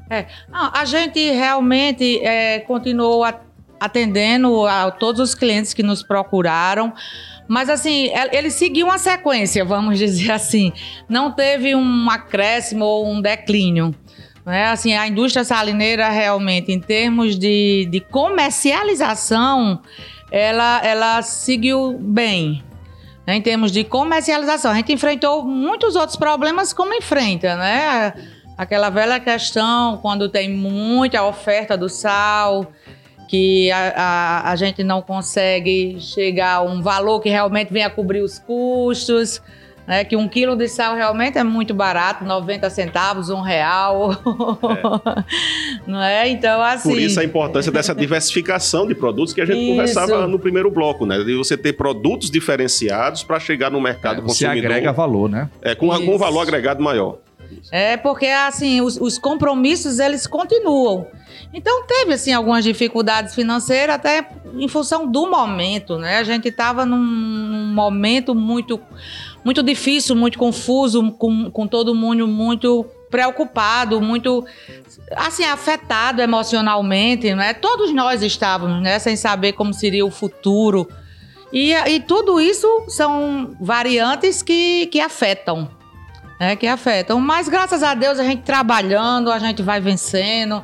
É, 0.09 0.25
não, 0.49 0.71
a 0.73 0.85
gente 0.85 1.19
realmente 1.31 2.19
é, 2.23 2.59
continuou 2.59 3.25
atendendo 3.79 4.65
a 4.65 4.91
todos 4.91 5.19
os 5.19 5.35
clientes 5.35 5.73
que 5.73 5.83
nos 5.83 6.03
procuraram. 6.03 6.93
Mas 7.47 7.69
assim, 7.69 8.07
é, 8.09 8.35
ele 8.37 8.49
seguiu 8.49 8.87
uma 8.87 8.97
sequência, 8.97 9.63
vamos 9.63 9.97
dizer 9.99 10.31
assim. 10.31 10.71
Não 11.07 11.31
teve 11.31 11.75
um 11.75 12.09
acréscimo 12.09 12.85
ou 12.85 13.07
um 13.07 13.21
declínio. 13.21 13.93
Né? 14.45 14.65
Assim, 14.65 14.93
a 14.93 15.07
indústria 15.07 15.43
salineira 15.43 16.09
realmente, 16.09 16.71
em 16.71 16.79
termos 16.79 17.37
de, 17.37 17.87
de 17.89 17.99
comercialização, 17.99 19.81
ela, 20.31 20.85
ela 20.85 21.21
seguiu 21.21 21.97
bem. 21.99 22.63
Né? 23.25 23.37
Em 23.37 23.41
termos 23.41 23.71
de 23.71 23.83
comercialização, 23.83 24.71
a 24.71 24.75
gente 24.75 24.93
enfrentou 24.93 25.43
muitos 25.43 25.95
outros 25.95 26.15
problemas 26.15 26.71
como 26.73 26.93
enfrenta, 26.93 27.55
né? 27.55 28.13
Aquela 28.57 28.89
velha 28.89 29.19
questão, 29.19 29.97
quando 29.97 30.29
tem 30.29 30.49
muita 30.49 31.23
oferta 31.23 31.75
do 31.75 31.89
sal, 31.89 32.71
que 33.27 33.69
a, 33.71 33.93
a, 33.95 34.51
a, 34.51 34.55
gente 34.55 34.83
não 34.83 35.01
consegue 35.01 35.97
chegar 35.99 36.55
a 36.55 36.61
um 36.61 36.81
valor 36.81 37.19
que 37.19 37.29
realmente 37.29 37.73
venha 37.73 37.89
cobrir 37.89 38.21
os 38.21 38.39
custos. 38.39 39.41
né, 39.87 40.03
que 40.03 40.15
um 40.15 40.27
quilo 40.27 40.55
de 40.55 40.67
sal 40.67 40.95
realmente 40.95 41.37
é 41.37 41.43
muito 41.43 41.73
barato, 41.73 42.23
90 42.23 42.69
centavos, 42.69 43.29
um 43.29 43.41
real. 43.41 44.13
É. 44.13 45.85
Não 45.85 46.01
é? 46.01 46.27
Então, 46.29 46.61
assim. 46.61 46.89
Por 46.89 46.99
isso 46.99 47.19
a 47.19 47.23
importância 47.23 47.71
dessa 47.71 47.93
diversificação 47.95 48.87
de 48.87 48.95
produtos 48.95 49.33
que 49.33 49.41
a 49.41 49.45
gente 49.45 49.59
isso. 49.59 49.71
conversava 49.71 50.27
no 50.27 50.39
primeiro 50.39 50.71
bloco, 50.71 51.05
né? 51.05 51.19
De 51.23 51.35
você 51.35 51.55
ter 51.55 51.73
produtos 51.73 52.31
diferenciados 52.31 53.23
para 53.23 53.39
chegar 53.39 53.69
no 53.69 53.79
mercado 53.79 54.19
é, 54.19 54.21
você 54.21 54.45
consumidor. 54.45 54.61
Você 54.61 54.65
agrega 54.65 54.91
valor, 54.91 55.29
né? 55.29 55.49
É, 55.61 55.75
com, 55.75 55.87
com 55.89 56.15
um 56.15 56.17
valor 56.17 56.41
agregado 56.41 56.81
maior. 56.81 57.19
É 57.77 57.97
porque 57.97 58.27
assim 58.27 58.79
os, 58.79 58.95
os, 58.95 59.17
compromissos 59.17 59.99
eles 59.99 60.25
continuam. 60.25 61.07
Então 61.53 61.85
teve 61.85 62.13
assim 62.13 62.31
algumas 62.31 62.63
dificuldades 62.63 63.35
financeiras 63.35 63.95
até 63.95 64.29
em 64.57 64.69
função 64.69 65.05
do 65.05 65.29
momento, 65.29 65.97
né? 65.97 66.19
A 66.19 66.23
gente 66.23 66.47
estava 66.47 66.85
num, 66.85 66.97
num, 66.97 67.73
momento 67.73 68.33
muito 68.33 68.79
muito 69.43 69.61
difícil, 69.61 70.15
muito 70.15 70.39
confuso, 70.39 71.11
com, 71.11 71.51
com 71.51 71.67
todo 71.67 71.93
mundo 71.93 72.25
muito 72.25 72.85
preocupado, 73.11 73.99
muito 73.99 74.45
assim 75.13 75.43
afetado 75.43 76.21
emocionalmente, 76.21 77.35
né? 77.35 77.53
Todos 77.53 77.91
nós 77.91 78.23
estávamos, 78.23 78.81
né? 78.81 78.99
Sem 78.99 79.17
saber 79.17 79.51
como 79.51 79.73
seria 79.73 80.05
o 80.05 80.11
futuro. 80.11 80.87
E, 81.51 81.73
e 81.73 81.99
tudo 81.99 82.39
isso 82.39 82.85
são 82.87 83.53
variantes 83.59 84.41
que, 84.41 84.87
que 84.87 85.01
afetam, 85.01 85.69
né, 86.39 86.55
que 86.55 86.67
afetam. 86.67 87.19
Mas 87.19 87.47
graças 87.47 87.83
a 87.83 87.93
Deus 87.93 88.19
a 88.19 88.23
gente 88.23 88.43
trabalhando, 88.43 89.31
a 89.31 89.39
gente 89.39 89.61
vai 89.61 89.79
vencendo, 89.79 90.63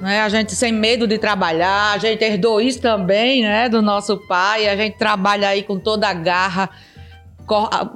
né, 0.00 0.20
a 0.22 0.28
gente 0.28 0.54
sem 0.54 0.72
medo 0.72 1.06
de 1.06 1.18
trabalhar, 1.18 1.92
a 1.92 1.98
gente 1.98 2.22
herdou 2.24 2.60
isso 2.60 2.80
também, 2.80 3.42
né, 3.42 3.68
do 3.68 3.80
nosso 3.82 4.16
pai, 4.26 4.68
a 4.68 4.76
gente 4.76 4.96
trabalha 4.96 5.48
aí 5.48 5.62
com 5.62 5.78
toda 5.78 6.08
a 6.08 6.14
garra, 6.14 6.70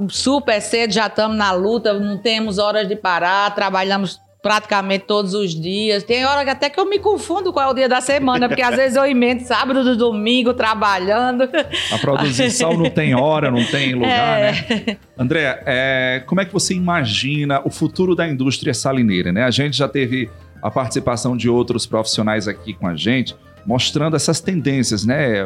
super 0.08 0.60
cedo 0.60 0.92
já 0.92 1.06
estamos 1.06 1.36
na 1.36 1.52
luta, 1.52 1.92
não 1.94 2.18
temos 2.18 2.58
horas 2.58 2.86
de 2.86 2.96
parar, 2.96 3.54
trabalhamos 3.54 4.20
praticamente 4.46 5.06
todos 5.06 5.34
os 5.34 5.50
dias. 5.60 6.04
Tem 6.04 6.24
hora 6.24 6.44
que 6.44 6.50
até 6.50 6.70
que 6.70 6.78
eu 6.78 6.88
me 6.88 7.00
confundo 7.00 7.52
qual 7.52 7.68
é 7.68 7.72
o 7.72 7.74
dia 7.74 7.88
da 7.88 8.00
semana, 8.00 8.46
porque 8.46 8.62
às 8.62 8.76
vezes 8.76 8.96
eu 8.96 9.04
emendo 9.04 9.42
sábado, 9.42 9.96
domingo, 9.96 10.54
trabalhando. 10.54 11.48
A 11.90 11.98
produzir 11.98 12.52
sal 12.52 12.78
não 12.78 12.88
tem 12.88 13.12
hora, 13.12 13.50
não 13.50 13.64
tem 13.64 13.94
lugar, 13.94 14.38
é. 14.38 14.52
né? 14.52 14.96
André, 15.18 15.62
é, 15.66 16.22
como 16.28 16.40
é 16.40 16.44
que 16.44 16.52
você 16.52 16.74
imagina 16.74 17.60
o 17.64 17.70
futuro 17.70 18.14
da 18.14 18.28
indústria 18.28 18.72
salineira, 18.72 19.32
né? 19.32 19.42
A 19.42 19.50
gente 19.50 19.76
já 19.76 19.88
teve 19.88 20.30
a 20.62 20.70
participação 20.70 21.36
de 21.36 21.48
outros 21.48 21.84
profissionais 21.84 22.46
aqui 22.46 22.72
com 22.72 22.86
a 22.86 22.94
gente, 22.94 23.34
mostrando 23.66 24.14
essas 24.14 24.40
tendências, 24.40 25.04
né? 25.04 25.38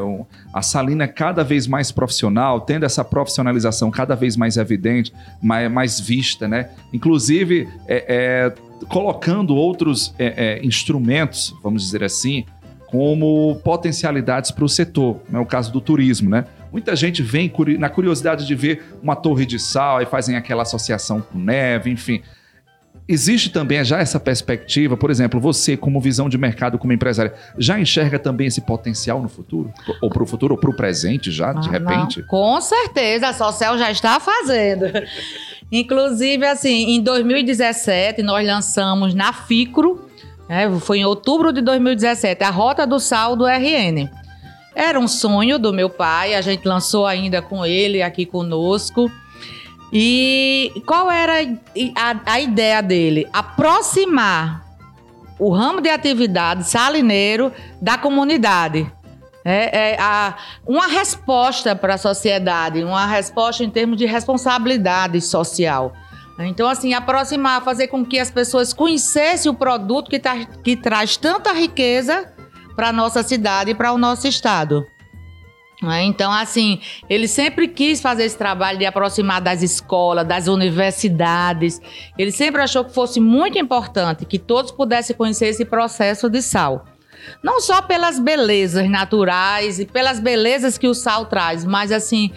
A 0.53 0.61
Salina 0.61 1.05
é 1.05 1.09
cada 1.09 1.43
vez 1.43 1.67
mais 1.67 1.91
profissional, 1.91 2.61
tendo 2.61 2.85
essa 2.85 3.03
profissionalização 3.03 3.91
cada 3.91 4.15
vez 4.15 4.37
mais 4.37 4.59
evidente, 4.59 5.11
mais, 5.41 5.73
mais 5.73 5.99
vista, 5.99 6.47
né? 6.47 6.69
Inclusive, 6.93 7.67
é, 7.89 8.05
é 8.07 8.70
colocando 8.89 9.55
outros 9.55 10.15
é, 10.19 10.59
é, 10.61 10.67
instrumentos, 10.67 11.55
vamos 11.63 11.83
dizer 11.83 12.03
assim, 12.03 12.45
como 12.87 13.61
potencialidades 13.63 14.51
para 14.51 14.65
o 14.65 14.69
setor, 14.69 15.21
né? 15.29 15.39
o 15.39 15.47
caso 15.47 15.73
do 15.73 15.81
turismo, 15.81 16.29
né? 16.29 16.45
Muita 16.73 16.95
gente 16.95 17.23
vem 17.23 17.53
na 17.79 17.89
curiosidade 17.89 18.47
de 18.47 18.55
ver 18.55 18.97
uma 19.03 19.17
torre 19.17 19.45
de 19.45 19.59
sal 19.59 20.01
e 20.01 20.07
fazem 20.07 20.37
aquela 20.37 20.63
associação 20.63 21.21
com 21.21 21.39
neve, 21.39 21.91
enfim. 21.91 22.23
Existe 23.13 23.51
também 23.51 23.85
já 23.85 23.99
essa 23.99 24.21
perspectiva, 24.21 24.97
por 24.97 25.11
exemplo, 25.11 25.41
você, 25.41 25.77
como 25.77 26.01
visão 26.01 26.29
de 26.29 26.39
mercado, 26.39 26.79
como 26.79 26.93
empresária, 26.93 27.35
já 27.59 27.77
enxerga 27.77 28.21
também 28.21 28.47
esse 28.47 28.61
potencial 28.61 29.21
no 29.21 29.29
futuro? 29.29 29.75
Ou 30.01 30.09
para 30.09 30.23
o 30.23 30.27
futuro, 30.27 30.55
ou 30.55 30.61
para 30.61 30.71
o 30.71 30.77
presente 30.77 31.29
já, 31.29 31.53
de 31.53 31.69
ah, 31.69 31.73
repente? 31.73 32.21
Não. 32.21 32.29
Com 32.29 32.61
certeza, 32.61 33.31
a 33.31 33.33
Social 33.33 33.77
já 33.77 33.91
está 33.91 34.21
fazendo. 34.21 34.85
Inclusive, 35.73 36.47
assim, 36.47 36.95
em 36.95 37.03
2017, 37.03 38.23
nós 38.23 38.47
lançamos 38.47 39.13
na 39.13 39.33
FICRO, 39.33 40.09
né, 40.49 40.71
foi 40.79 40.99
em 40.99 41.05
outubro 41.05 41.53
de 41.53 41.63
2017, 41.63 42.45
a 42.45 42.51
Rota 42.51 42.87
do 42.87 43.01
Sal 43.01 43.35
do 43.35 43.45
RN. 43.45 44.09
Era 44.73 45.01
um 45.01 45.09
sonho 45.09 45.59
do 45.59 45.73
meu 45.73 45.91
pai, 45.91 46.35
a 46.35 46.41
gente 46.41 46.65
lançou 46.65 47.05
ainda 47.05 47.43
com 47.43 47.67
ele 47.67 48.03
aqui 48.03 48.25
conosco. 48.25 49.11
E 49.93 50.83
qual 50.87 51.11
era 51.11 51.43
a, 51.97 52.33
a 52.33 52.41
ideia 52.41 52.81
dele? 52.81 53.29
Aproximar 53.33 54.65
o 55.39 55.51
ramo 55.51 55.81
de 55.81 55.89
atividade 55.89 56.69
salineiro 56.69 57.53
da 57.81 57.99
comunidade. 57.99 58.91
É, 59.45 59.93
é 59.93 60.01
a, 60.01 60.37
uma 60.67 60.87
resposta 60.87 61.75
para 61.75 61.95
a 61.95 61.99
sociedade, 61.99 62.85
uma 62.85 63.07
resposta 63.07 63.65
em 63.65 63.71
termos 63.71 63.97
de 63.97 64.05
responsabilidade 64.05 65.21
social. 65.21 65.95
Então, 66.39 66.69
assim, 66.69 66.95
aproximar, 66.95 67.63
fazer 67.63 67.89
com 67.89 68.05
que 68.05 68.19
as 68.19 68.31
pessoas 68.31 68.73
conhecessem 68.73 69.51
o 69.51 69.55
produto 69.55 70.11
que, 70.11 70.19
tá, 70.19 70.37
que 70.63 70.77
traz 70.77 71.17
tanta 71.17 71.53
riqueza 71.53 72.33
para 72.75 72.89
a 72.89 72.93
nossa 72.93 73.23
cidade 73.23 73.73
e 73.73 73.75
para 73.75 73.93
o 73.93 73.99
nosso 73.99 74.27
estado. 74.27 74.87
Né? 75.83 76.03
Então, 76.05 76.31
assim, 76.31 76.81
ele 77.09 77.27
sempre 77.27 77.67
quis 77.67 78.01
fazer 78.01 78.25
esse 78.25 78.37
trabalho 78.37 78.79
de 78.79 78.85
aproximar 78.85 79.41
das 79.41 79.63
escolas, 79.63 80.27
das 80.27 80.47
universidades. 80.47 81.81
Ele 82.19 82.31
sempre 82.31 82.61
achou 82.61 82.85
que 82.85 82.93
fosse 82.93 83.19
muito 83.21 83.59
importante 83.59 84.27
que 84.27 84.39
todos 84.39 84.71
pudessem 84.71 85.17
conhecer 85.17 85.47
esse 85.47 85.65
processo 85.65 86.29
de 86.29 86.43
sal. 86.43 86.85
Não 87.43 87.61
só 87.61 87.83
pelas 87.83 88.19
belezas 88.19 88.89
naturais 88.89 89.79
e 89.79 89.87
pelas 89.87 90.19
belezas 90.19 90.79
que 90.79 90.89
o 90.89 90.95
sal 90.95 91.27
traz, 91.27 91.65
mas 91.65 91.93
assim, 91.93 92.31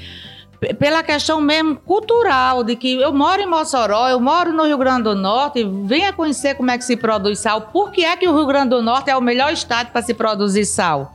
pela 0.77 1.03
questão 1.03 1.41
mesmo 1.41 1.75
cultural, 1.75 2.63
de 2.63 2.75
que 2.75 2.93
eu 2.93 3.13
moro 3.13 3.41
em 3.41 3.45
Mossoró, 3.45 4.07
eu 4.09 4.19
moro 4.19 4.53
no 4.53 4.65
Rio 4.65 4.77
Grande 4.77 5.03
do 5.03 5.15
Norte, 5.15 5.63
venha 5.85 6.13
conhecer 6.13 6.55
como 6.55 6.71
é 6.71 6.77
que 6.77 6.83
se 6.83 6.95
produz 6.95 7.39
sal. 7.39 7.61
Por 7.61 7.91
que 7.91 8.05
é 8.05 8.15
que 8.15 8.27
o 8.27 8.35
Rio 8.35 8.45
Grande 8.45 8.69
do 8.69 8.81
Norte 8.81 9.09
é 9.09 9.15
o 9.15 9.21
melhor 9.21 9.51
estado 9.51 9.91
para 9.91 10.01
se 10.01 10.13
produzir 10.13 10.65
sal? 10.65 11.13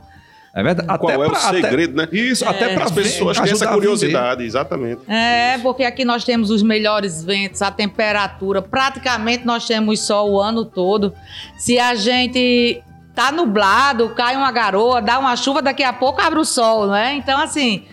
É 0.59 0.63
verdade. 0.63 0.87
Qual 0.99 1.11
até 1.11 1.13
é 1.13 1.29
pra, 1.29 1.37
o 1.37 1.41
segredo, 1.41 2.01
até, 2.01 2.11
né? 2.11 2.19
Isso, 2.21 2.43
é. 2.43 2.47
até 2.47 2.73
para 2.73 2.83
as 2.85 2.91
pessoas 2.91 3.37
terem 3.37 3.53
essa 3.53 3.67
curiosidade, 3.67 4.43
exatamente. 4.43 5.01
É, 5.07 5.57
porque 5.59 5.83
aqui 5.83 6.03
nós 6.03 6.23
temos 6.25 6.49
os 6.49 6.61
melhores 6.61 7.23
ventos, 7.23 7.61
a 7.61 7.71
temperatura, 7.71 8.61
praticamente 8.61 9.45
nós 9.45 9.65
temos 9.65 10.01
sol 10.01 10.31
o 10.31 10.41
ano 10.41 10.65
todo. 10.65 11.13
Se 11.57 11.79
a 11.79 11.95
gente 11.95 12.83
tá 13.15 13.31
nublado, 13.31 14.09
cai 14.09 14.35
uma 14.35 14.51
garoa, 14.51 15.01
dá 15.01 15.17
uma 15.17 15.35
chuva, 15.35 15.61
daqui 15.61 15.83
a 15.83 15.93
pouco 15.93 16.21
abre 16.21 16.39
o 16.39 16.45
sol, 16.45 16.87
né? 16.87 17.13
Então, 17.15 17.39
assim, 17.39 17.85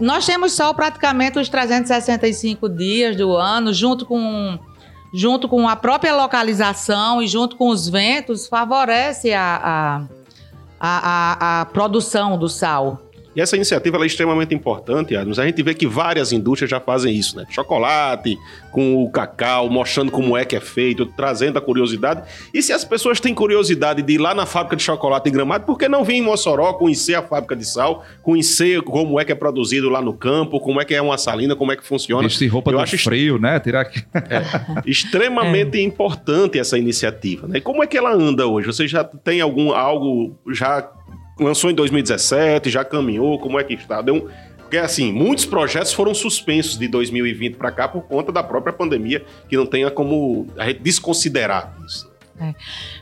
nós 0.00 0.26
temos 0.26 0.52
sol 0.52 0.74
praticamente 0.74 1.38
os 1.38 1.48
365 1.48 2.68
dias 2.68 3.16
do 3.16 3.36
ano, 3.36 3.72
junto 3.72 4.04
com 4.04 4.58
junto 5.12 5.48
com 5.48 5.66
a 5.66 5.74
própria 5.74 6.14
localização 6.14 7.22
e 7.22 7.26
junto 7.26 7.56
com 7.56 7.68
os 7.68 7.88
ventos, 7.88 8.46
favorece 8.46 9.32
a, 9.32 9.60
a 9.64 10.17
a, 10.80 11.60
a, 11.60 11.60
a 11.60 11.64
produção 11.66 12.38
do 12.38 12.48
sal. 12.48 13.07
E 13.38 13.40
essa 13.40 13.54
iniciativa 13.54 13.96
é 13.98 14.04
extremamente 14.04 14.52
importante, 14.52 15.14
Adams. 15.14 15.38
A 15.38 15.46
gente 15.46 15.62
vê 15.62 15.72
que 15.72 15.86
várias 15.86 16.32
indústrias 16.32 16.68
já 16.68 16.80
fazem 16.80 17.14
isso, 17.14 17.36
né? 17.36 17.46
Chocolate, 17.48 18.36
com 18.72 18.96
o 19.04 19.08
cacau, 19.08 19.70
mostrando 19.70 20.10
como 20.10 20.36
é 20.36 20.44
que 20.44 20.56
é 20.56 20.60
feito, 20.60 21.06
trazendo 21.06 21.56
a 21.56 21.60
curiosidade. 21.60 22.24
E 22.52 22.60
se 22.60 22.72
as 22.72 22.84
pessoas 22.84 23.20
têm 23.20 23.32
curiosidade 23.32 24.02
de 24.02 24.14
ir 24.14 24.18
lá 24.18 24.34
na 24.34 24.44
fábrica 24.44 24.74
de 24.74 24.82
chocolate 24.82 25.28
em 25.28 25.32
Gramado, 25.32 25.64
por 25.64 25.78
que 25.78 25.88
não 25.88 26.02
vir 26.02 26.14
em 26.14 26.20
Mossoró 26.20 26.72
conhecer 26.72 27.14
a 27.14 27.22
fábrica 27.22 27.54
de 27.54 27.64
sal, 27.64 28.04
conhecer 28.24 28.82
como 28.82 29.20
é 29.20 29.24
que 29.24 29.30
é 29.30 29.36
produzido 29.36 29.88
lá 29.88 30.02
no 30.02 30.14
campo, 30.14 30.58
como 30.58 30.80
é 30.80 30.84
que 30.84 30.92
é 30.92 31.00
uma 31.00 31.16
salina, 31.16 31.54
como 31.54 31.70
é 31.70 31.76
que 31.76 31.86
funciona? 31.86 32.24
Vestir 32.24 32.48
roupa 32.48 32.72
Eu 32.72 32.80
acho 32.80 32.98
frio, 32.98 33.38
né? 33.38 33.60
Tirar 33.60 33.82
aqui. 33.82 34.02
É, 34.14 34.42
extremamente 34.84 35.78
é. 35.78 35.82
importante 35.82 36.58
essa 36.58 36.76
iniciativa. 36.76 37.46
Né? 37.46 37.58
E 37.58 37.60
como 37.60 37.84
é 37.84 37.86
que 37.86 37.96
ela 37.96 38.12
anda 38.12 38.48
hoje? 38.48 38.66
Você 38.66 38.88
já 38.88 39.04
tem 39.04 39.40
algum 39.40 39.70
algo 39.70 40.36
já 40.50 40.90
lançou 41.38 41.70
em 41.70 41.74
2017, 41.74 42.70
já 42.70 42.84
caminhou, 42.84 43.38
como 43.38 43.58
é 43.58 43.64
que 43.64 43.74
está? 43.74 44.02
Deu 44.02 44.14
um... 44.14 44.28
Porque, 44.58 44.76
assim, 44.76 45.10
muitos 45.10 45.46
projetos 45.46 45.94
foram 45.94 46.12
suspensos 46.12 46.78
de 46.78 46.88
2020 46.88 47.56
para 47.56 47.72
cá 47.72 47.88
por 47.88 48.02
conta 48.02 48.30
da 48.30 48.42
própria 48.42 48.72
pandemia, 48.72 49.24
que 49.48 49.56
não 49.56 49.64
tenha 49.64 49.90
como 49.90 50.46
a 50.58 50.66
gente 50.66 50.80
desconsiderar 50.80 51.74
isso. 51.86 52.08
É. 52.40 52.54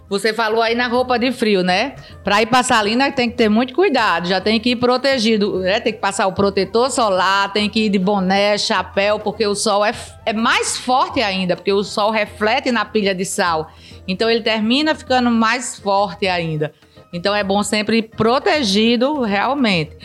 Você 0.08 0.32
falou 0.32 0.62
aí 0.62 0.74
na 0.74 0.86
roupa 0.86 1.18
de 1.18 1.30
frio, 1.30 1.62
né? 1.62 1.96
Para 2.24 2.40
ir 2.40 2.46
para 2.46 2.62
Salina 2.62 3.10
tem 3.12 3.28
que 3.28 3.36
ter 3.36 3.48
muito 3.48 3.74
cuidado, 3.74 4.28
já 4.28 4.40
tem 4.40 4.58
que 4.58 4.70
ir 4.70 4.76
protegido, 4.76 5.58
né? 5.58 5.78
Tem 5.80 5.92
que 5.92 5.98
passar 5.98 6.26
o 6.26 6.32
protetor 6.32 6.90
solar, 6.90 7.52
tem 7.52 7.68
que 7.68 7.86
ir 7.86 7.88
de 7.90 7.98
boné, 7.98 8.56
chapéu, 8.56 9.18
porque 9.18 9.46
o 9.46 9.54
sol 9.54 9.84
é, 9.84 9.92
é 10.24 10.32
mais 10.32 10.78
forte 10.78 11.20
ainda, 11.20 11.54
porque 11.54 11.72
o 11.72 11.82
sol 11.84 12.10
reflete 12.10 12.70
na 12.70 12.84
pilha 12.84 13.14
de 13.14 13.24
sal. 13.24 13.70
Então 14.08 14.30
ele 14.30 14.40
termina 14.40 14.94
ficando 14.94 15.30
mais 15.30 15.78
forte 15.78 16.26
ainda. 16.26 16.72
Então 17.16 17.34
é 17.34 17.42
bom 17.42 17.62
sempre 17.62 18.02
protegido 18.02 19.22
realmente. 19.22 19.96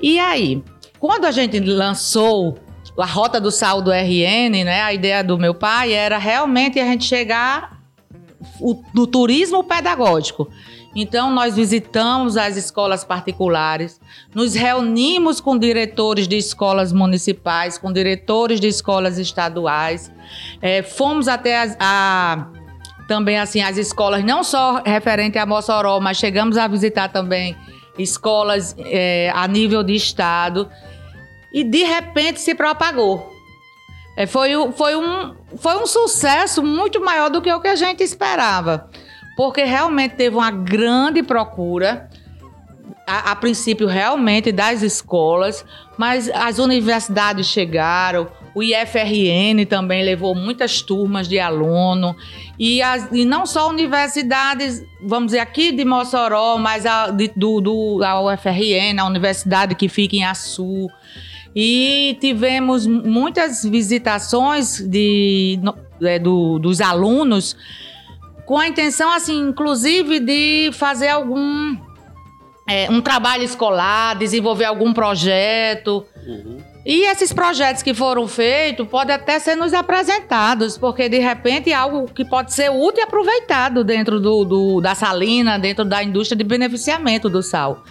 E 0.00 0.18
aí, 0.18 0.62
quando 0.98 1.24
a 1.24 1.30
gente 1.30 1.58
lançou 1.60 2.58
a 2.96 3.06
Rota 3.06 3.40
do 3.40 3.50
Sal 3.50 3.80
do 3.80 3.90
RN, 3.90 4.64
né, 4.64 4.82
a 4.82 4.92
ideia 4.92 5.22
do 5.22 5.38
meu 5.38 5.54
pai 5.54 5.92
era 5.92 6.18
realmente 6.18 6.78
a 6.78 6.84
gente 6.84 7.04
chegar 7.04 7.78
no 8.94 9.06
turismo 9.06 9.64
pedagógico. 9.64 10.48
Então, 10.94 11.30
nós 11.30 11.54
visitamos 11.54 12.36
as 12.36 12.56
escolas 12.56 13.04
particulares, 13.04 14.00
nos 14.34 14.54
reunimos 14.54 15.40
com 15.40 15.56
diretores 15.56 16.26
de 16.26 16.36
escolas 16.36 16.92
municipais, 16.92 17.78
com 17.78 17.92
diretores 17.92 18.58
de 18.58 18.66
escolas 18.66 19.18
estaduais, 19.18 20.10
é, 20.60 20.82
fomos 20.82 21.28
até 21.28 21.60
as, 21.60 21.76
a, 21.78 22.48
também 23.08 23.38
assim 23.38 23.62
as 23.62 23.78
escolas, 23.78 24.22
não 24.22 24.44
só 24.44 24.82
referente 24.84 25.38
a 25.38 25.46
Mossoró, 25.46 25.98
mas 25.98 26.18
chegamos 26.18 26.58
a 26.58 26.68
visitar 26.68 27.08
também 27.08 27.56
escolas 27.98 28.76
é, 28.78 29.32
a 29.34 29.48
nível 29.48 29.82
de 29.82 29.94
estado 29.94 30.68
e 31.52 31.64
de 31.64 31.82
repente 31.82 32.38
se 32.40 32.54
propagou. 32.54 33.32
É, 34.14 34.26
foi, 34.26 34.50
foi, 34.72 34.94
um, 34.94 35.34
foi 35.56 35.76
um 35.76 35.86
sucesso 35.86 36.62
muito 36.62 37.00
maior 37.00 37.30
do 37.30 37.40
que 37.40 37.50
o 37.50 37.60
que 37.60 37.68
a 37.68 37.76
gente 37.76 38.02
esperava, 38.02 38.90
porque 39.36 39.64
realmente 39.64 40.14
teve 40.14 40.36
uma 40.36 40.50
grande 40.50 41.22
procura, 41.22 42.10
a, 43.06 43.30
a 43.30 43.36
princípio 43.36 43.86
realmente 43.86 44.52
das 44.52 44.82
escolas, 44.82 45.64
mas 45.96 46.28
as 46.28 46.58
universidades 46.58 47.46
chegaram, 47.46 48.28
o 48.58 48.62
IFRN 48.62 49.64
também 49.68 50.02
levou 50.04 50.34
muitas 50.34 50.82
turmas 50.82 51.28
de 51.28 51.38
aluno. 51.38 52.16
E, 52.58 52.82
as, 52.82 53.08
e 53.12 53.24
não 53.24 53.46
só 53.46 53.68
universidades, 53.68 54.82
vamos 55.00 55.26
dizer, 55.26 55.38
aqui 55.38 55.70
de 55.70 55.84
Mossoró, 55.84 56.58
mas 56.58 56.84
a, 56.84 57.10
de, 57.12 57.30
do, 57.36 57.60
do, 57.60 58.02
a 58.02 58.20
UFRN, 58.20 58.98
a 58.98 59.06
universidade 59.06 59.76
que 59.76 59.88
fica 59.88 60.16
em 60.16 60.24
Açu. 60.24 60.88
E 61.54 62.18
tivemos 62.20 62.84
muitas 62.84 63.62
visitações 63.62 64.80
de, 64.80 65.60
é, 66.02 66.18
do, 66.18 66.58
dos 66.58 66.80
alunos 66.80 67.56
com 68.44 68.58
a 68.58 68.66
intenção, 68.66 69.12
assim, 69.12 69.38
inclusive, 69.38 70.18
de 70.18 70.70
fazer 70.72 71.08
algum 71.08 71.76
é, 72.68 72.90
um 72.90 73.00
trabalho 73.00 73.44
escolar, 73.44 74.16
desenvolver 74.18 74.64
algum 74.64 74.92
projeto. 74.92 76.04
Uhum. 76.26 76.58
E 76.84 77.04
esses 77.06 77.32
projetos 77.32 77.82
que 77.82 77.92
foram 77.92 78.26
feitos 78.26 78.86
podem 78.88 79.14
até 79.14 79.38
ser 79.38 79.56
nos 79.56 79.74
apresentados, 79.74 80.78
porque 80.78 81.08
de 81.08 81.18
repente 81.18 81.70
é 81.70 81.74
algo 81.74 82.06
que 82.06 82.24
pode 82.24 82.54
ser 82.54 82.70
útil 82.70 83.00
e 83.00 83.02
aproveitado 83.02 83.84
dentro 83.84 84.18
do, 84.20 84.44
do, 84.44 84.80
da 84.80 84.94
salina, 84.94 85.58
dentro 85.58 85.84
da 85.84 86.02
indústria 86.02 86.36
de 86.36 86.44
beneficiamento 86.44 87.28
do 87.28 87.42
sal. 87.42 87.82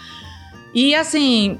E 0.73 0.95
assim, 0.95 1.60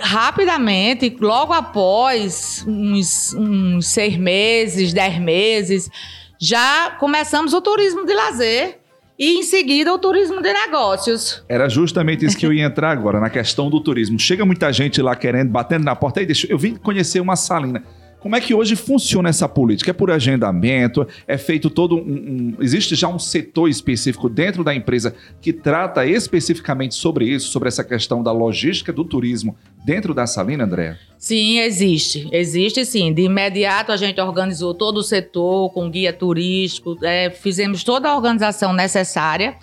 rapidamente, 0.00 1.16
logo 1.20 1.52
após 1.52 2.64
uns, 2.66 3.34
uns 3.34 3.86
seis 3.86 4.16
meses, 4.16 4.92
dez 4.92 5.18
meses, 5.18 5.90
já 6.38 6.90
começamos 6.98 7.52
o 7.52 7.60
turismo 7.60 8.04
de 8.04 8.14
lazer 8.14 8.83
e 9.18 9.38
em 9.38 9.42
seguida 9.42 9.92
o 9.92 9.98
turismo 9.98 10.42
de 10.42 10.52
negócios. 10.52 11.44
Era 11.48 11.68
justamente 11.68 12.24
isso 12.24 12.36
que 12.36 12.46
eu 12.46 12.52
ia 12.52 12.64
entrar 12.66 12.90
agora, 12.90 13.20
na 13.20 13.30
questão 13.30 13.70
do 13.70 13.80
turismo. 13.80 14.18
Chega 14.18 14.44
muita 14.44 14.72
gente 14.72 15.00
lá 15.00 15.14
querendo, 15.14 15.50
batendo 15.50 15.84
na 15.84 15.94
porta, 15.94 16.20
aí 16.20 16.26
deixa, 16.26 16.46
eu 16.50 16.58
vim 16.58 16.74
conhecer 16.76 17.20
uma 17.20 17.36
salina. 17.36 17.82
Como 18.24 18.34
é 18.34 18.40
que 18.40 18.54
hoje 18.54 18.74
funciona 18.74 19.28
essa 19.28 19.46
política? 19.46 19.90
É 19.90 19.92
por 19.92 20.10
agendamento? 20.10 21.06
É 21.28 21.36
feito 21.36 21.68
todo 21.68 21.96
um, 21.96 21.98
um, 21.98 22.56
Existe 22.58 22.94
já 22.94 23.06
um 23.06 23.18
setor 23.18 23.68
específico 23.68 24.30
dentro 24.30 24.64
da 24.64 24.74
empresa 24.74 25.14
que 25.42 25.52
trata 25.52 26.06
especificamente 26.06 26.94
sobre 26.94 27.26
isso, 27.26 27.48
sobre 27.48 27.68
essa 27.68 27.84
questão 27.84 28.22
da 28.22 28.32
logística 28.32 28.90
do 28.94 29.04
turismo 29.04 29.54
dentro 29.84 30.14
da 30.14 30.26
Salina, 30.26 30.64
André? 30.64 30.96
Sim, 31.18 31.58
existe. 31.58 32.26
Existe 32.32 32.86
sim. 32.86 33.12
De 33.12 33.20
imediato 33.20 33.92
a 33.92 33.96
gente 33.98 34.18
organizou 34.18 34.72
todo 34.72 34.96
o 34.96 35.02
setor 35.02 35.70
com 35.74 35.90
guia 35.90 36.10
turístico, 36.10 36.96
é, 37.02 37.28
fizemos 37.28 37.84
toda 37.84 38.08
a 38.08 38.16
organização 38.16 38.72
necessária 38.72 39.54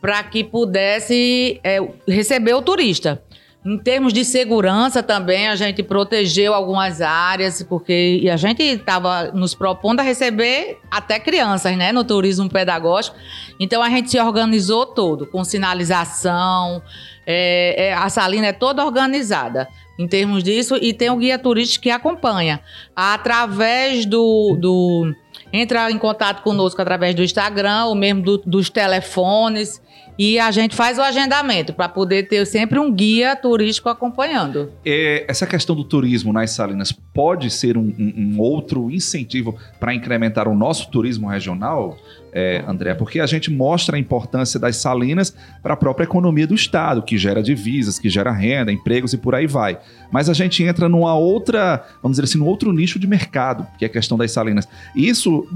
para 0.00 0.22
que 0.22 0.42
pudesse 0.42 1.60
é, 1.62 1.86
receber 2.08 2.54
o 2.54 2.62
turista. 2.62 3.22
Em 3.62 3.76
termos 3.76 4.14
de 4.14 4.24
segurança 4.24 5.02
também, 5.02 5.48
a 5.48 5.54
gente 5.54 5.82
protegeu 5.82 6.54
algumas 6.54 7.02
áreas, 7.02 7.62
porque 7.62 8.26
a 8.32 8.36
gente 8.36 8.62
estava 8.62 9.30
nos 9.32 9.54
propondo 9.54 10.00
a 10.00 10.02
receber 10.02 10.78
até 10.90 11.20
crianças, 11.20 11.76
né, 11.76 11.92
no 11.92 12.02
turismo 12.02 12.48
pedagógico. 12.48 13.16
Então 13.58 13.82
a 13.82 13.90
gente 13.90 14.10
se 14.10 14.18
organizou 14.18 14.86
todo, 14.86 15.26
com 15.26 15.44
sinalização, 15.44 16.82
é, 17.26 17.88
é, 17.88 17.92
a 17.92 18.08
salina 18.08 18.46
é 18.46 18.52
toda 18.52 18.84
organizada 18.84 19.68
em 19.98 20.08
termos 20.08 20.42
disso, 20.42 20.78
e 20.80 20.94
tem 20.94 21.10
o 21.10 21.16
guia 21.16 21.38
turístico 21.38 21.82
que 21.82 21.90
acompanha. 21.90 22.62
Através 22.96 24.06
do, 24.06 24.56
do 24.58 25.14
entra 25.52 25.90
em 25.90 25.98
contato 25.98 26.42
conosco 26.42 26.80
através 26.80 27.14
do 27.14 27.22
Instagram, 27.22 27.84
ou 27.86 27.94
mesmo 27.94 28.22
do, 28.22 28.38
dos 28.38 28.70
telefones 28.70 29.80
e 30.22 30.38
a 30.38 30.50
gente 30.50 30.76
faz 30.76 30.98
o 30.98 31.00
agendamento 31.00 31.72
para 31.72 31.88
poder 31.88 32.24
ter 32.24 32.46
sempre 32.46 32.78
um 32.78 32.92
guia 32.92 33.34
turístico 33.34 33.88
acompanhando. 33.88 34.70
É, 34.84 35.24
essa 35.26 35.46
questão 35.46 35.74
do 35.74 35.82
turismo 35.82 36.30
nas 36.30 36.50
Salinas 36.50 36.92
pode 36.92 37.50
ser 37.50 37.78
um, 37.78 37.94
um, 37.98 38.34
um 38.34 38.38
outro 38.38 38.90
incentivo 38.90 39.56
para 39.80 39.94
incrementar 39.94 40.46
o 40.46 40.54
nosso 40.54 40.90
turismo 40.90 41.26
regional, 41.26 41.96
é, 42.32 42.64
André? 42.66 42.94
Porque 42.94 43.20
a 43.20 43.26
gente 43.26 43.50
mostra 43.50 43.96
a 43.96 43.98
importância 43.98 44.58
das 44.58 44.76
Salinas 44.76 45.34
para 45.62 45.74
a 45.74 45.76
própria 45.76 46.04
economia 46.04 46.46
do 46.46 46.54
Estado, 46.54 47.02
que 47.02 47.18
gera 47.18 47.42
divisas, 47.42 47.98
que 47.98 48.08
gera 48.08 48.30
renda, 48.32 48.72
empregos 48.72 49.12
e 49.12 49.18
por 49.18 49.34
aí 49.34 49.46
vai. 49.46 49.78
Mas 50.12 50.28
a 50.28 50.32
gente 50.32 50.62
entra 50.62 50.88
numa 50.88 51.14
outra, 51.14 51.84
vamos 52.02 52.16
dizer 52.16 52.24
assim, 52.24 52.38
num 52.38 52.46
outro 52.46 52.72
nicho 52.72 52.98
de 52.98 53.06
mercado, 53.06 53.66
que 53.78 53.84
é 53.84 53.88
a 53.88 53.90
questão 53.90 54.16
das 54.18 54.32
Salinas. 54.32 54.68
Isso 54.94 55.46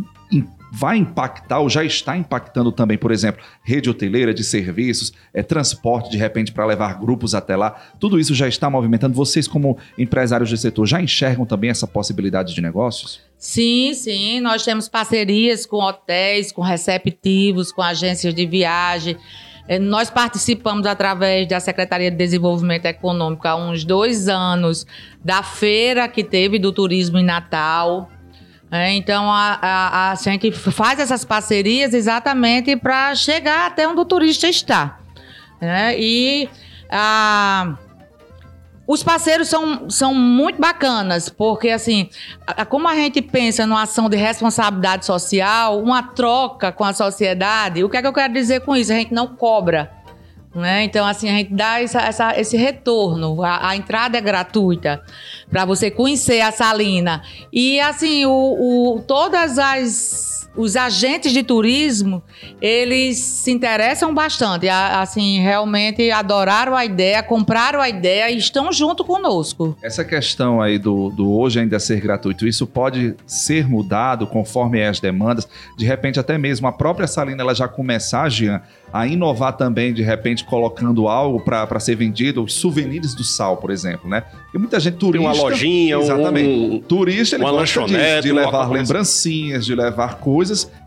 vai 0.76 0.96
impactar 0.96 1.60
ou 1.60 1.70
já 1.70 1.84
está 1.84 2.16
impactando 2.16 2.72
também, 2.72 2.98
por 2.98 3.12
exemplo, 3.12 3.44
rede 3.62 3.88
hoteleira 3.88 4.34
de 4.34 4.42
serviços, 4.42 5.12
é, 5.32 5.40
transporte 5.40 6.10
de 6.10 6.16
repente 6.16 6.50
para 6.50 6.66
levar 6.66 6.98
grupos 6.98 7.32
até 7.32 7.54
lá. 7.54 7.70
Tudo 8.00 8.18
isso 8.18 8.34
já 8.34 8.48
está 8.48 8.68
movimentando. 8.68 9.14
Vocês, 9.14 9.46
como 9.46 9.78
empresários 9.96 10.50
do 10.50 10.56
setor, 10.56 10.84
já 10.86 11.00
enxergam 11.00 11.46
também 11.46 11.70
essa 11.70 11.86
possibilidade 11.86 12.52
de 12.52 12.60
negócios? 12.60 13.20
Sim, 13.38 13.94
sim. 13.94 14.40
Nós 14.40 14.64
temos 14.64 14.88
parcerias 14.88 15.64
com 15.64 15.76
hotéis, 15.76 16.50
com 16.50 16.62
receptivos, 16.62 17.70
com 17.70 17.82
agências 17.82 18.34
de 18.34 18.44
viagem. 18.44 19.16
É, 19.68 19.78
nós 19.78 20.10
participamos 20.10 20.86
através 20.86 21.48
da 21.48 21.60
Secretaria 21.60 22.10
de 22.10 22.16
Desenvolvimento 22.16 22.86
Econômico 22.86 23.46
há 23.46 23.54
uns 23.54 23.84
dois 23.84 24.28
anos 24.28 24.86
da 25.24 25.42
feira 25.42 26.08
que 26.08 26.24
teve 26.24 26.58
do 26.58 26.72
turismo 26.72 27.18
em 27.18 27.24
Natal. 27.24 28.10
É, 28.74 28.90
então 28.90 29.30
a, 29.30 29.56
a, 29.62 30.10
a, 30.10 30.14
gente 30.16 30.50
faz 30.50 30.98
essas 30.98 31.24
parcerias 31.24 31.94
exatamente 31.94 32.74
para 32.74 33.14
chegar 33.14 33.68
até 33.68 33.86
onde 33.86 34.00
o 34.00 34.04
turista 34.04 34.48
está. 34.48 34.98
Né? 35.60 35.94
E 35.96 36.48
a, 36.90 37.76
os 38.84 39.04
parceiros 39.04 39.46
são, 39.46 39.88
são 39.88 40.12
muito 40.12 40.60
bacanas, 40.60 41.28
porque 41.28 41.70
assim, 41.70 42.10
como 42.68 42.88
a 42.88 42.96
gente 42.96 43.22
pensa 43.22 43.64
numa 43.64 43.82
ação 43.82 44.10
de 44.10 44.16
responsabilidade 44.16 45.06
social, 45.06 45.80
uma 45.80 46.02
troca 46.02 46.72
com 46.72 46.82
a 46.82 46.92
sociedade, 46.92 47.84
o 47.84 47.88
que 47.88 47.96
é 47.96 48.02
que 48.02 48.08
eu 48.08 48.12
quero 48.12 48.32
dizer 48.32 48.62
com 48.62 48.74
isso? 48.74 48.92
A 48.92 48.96
gente 48.96 49.14
não 49.14 49.36
cobra. 49.36 49.88
Né? 50.54 50.84
Então, 50.84 51.04
assim, 51.04 51.28
a 51.28 51.32
gente 51.32 51.52
dá 51.52 51.80
essa, 51.80 52.00
essa, 52.00 52.40
esse 52.40 52.56
retorno. 52.56 53.42
A, 53.42 53.70
a, 53.70 53.76
entrada 53.76 54.16
é 54.16 54.20
gratuita 54.20 55.02
para 55.50 55.64
você 55.64 55.90
conhecer 55.90 56.40
a 56.40 56.52
Salina. 56.52 57.22
E, 57.52 57.80
assim, 57.80 58.24
o, 58.24 58.30
o, 58.94 59.00
todas 59.00 59.58
as 59.58 60.43
os 60.56 60.76
agentes 60.76 61.32
de 61.32 61.42
turismo, 61.42 62.22
eles 62.60 63.18
se 63.18 63.50
interessam 63.50 64.14
bastante, 64.14 64.68
assim, 64.68 65.40
realmente 65.40 66.10
adoraram 66.10 66.76
a 66.76 66.84
ideia, 66.84 67.22
compraram 67.22 67.80
a 67.80 67.88
ideia 67.88 68.30
e 68.30 68.38
estão 68.38 68.72
junto 68.72 69.04
conosco. 69.04 69.76
Essa 69.82 70.04
questão 70.04 70.62
aí 70.62 70.78
do, 70.78 71.10
do 71.10 71.32
hoje 71.32 71.60
ainda 71.60 71.78
ser 71.80 72.00
gratuito, 72.00 72.46
isso 72.46 72.66
pode 72.66 73.14
ser 73.26 73.68
mudado 73.68 74.26
conforme 74.26 74.82
as 74.84 75.00
demandas, 75.00 75.48
de 75.76 75.84
repente 75.84 76.20
até 76.20 76.38
mesmo 76.38 76.66
a 76.66 76.72
própria 76.72 77.06
Salina 77.06 77.42
ela 77.42 77.54
já 77.54 77.66
começar, 77.66 78.28
Jean, 78.28 78.62
a 78.94 79.08
inovar 79.08 79.56
também, 79.56 79.92
de 79.92 80.04
repente, 80.04 80.44
colocando 80.44 81.08
algo 81.08 81.40
para 81.40 81.80
ser 81.80 81.96
vendido, 81.96 82.44
os 82.44 82.54
souvenirs 82.54 83.12
do 83.12 83.24
sal, 83.24 83.56
por 83.56 83.72
exemplo, 83.72 84.08
né? 84.08 84.22
E 84.54 84.58
muita 84.58 84.78
gente 84.78 84.98
turista... 84.98 85.18
Tem 85.18 85.36
uma 85.36 85.42
lojinha, 85.42 85.96
exatamente. 85.96 86.48
Um, 86.48 86.80
turista, 86.80 87.34
ele 87.34 87.42
uma 87.42 87.50
gosta 87.50 87.80
lanchonete, 87.80 88.22
de, 88.22 88.28
de 88.28 88.32
levar 88.32 88.70
lembrancinhas, 88.70 89.66
de 89.66 89.74
levar 89.74 90.18
coisas 90.20 90.43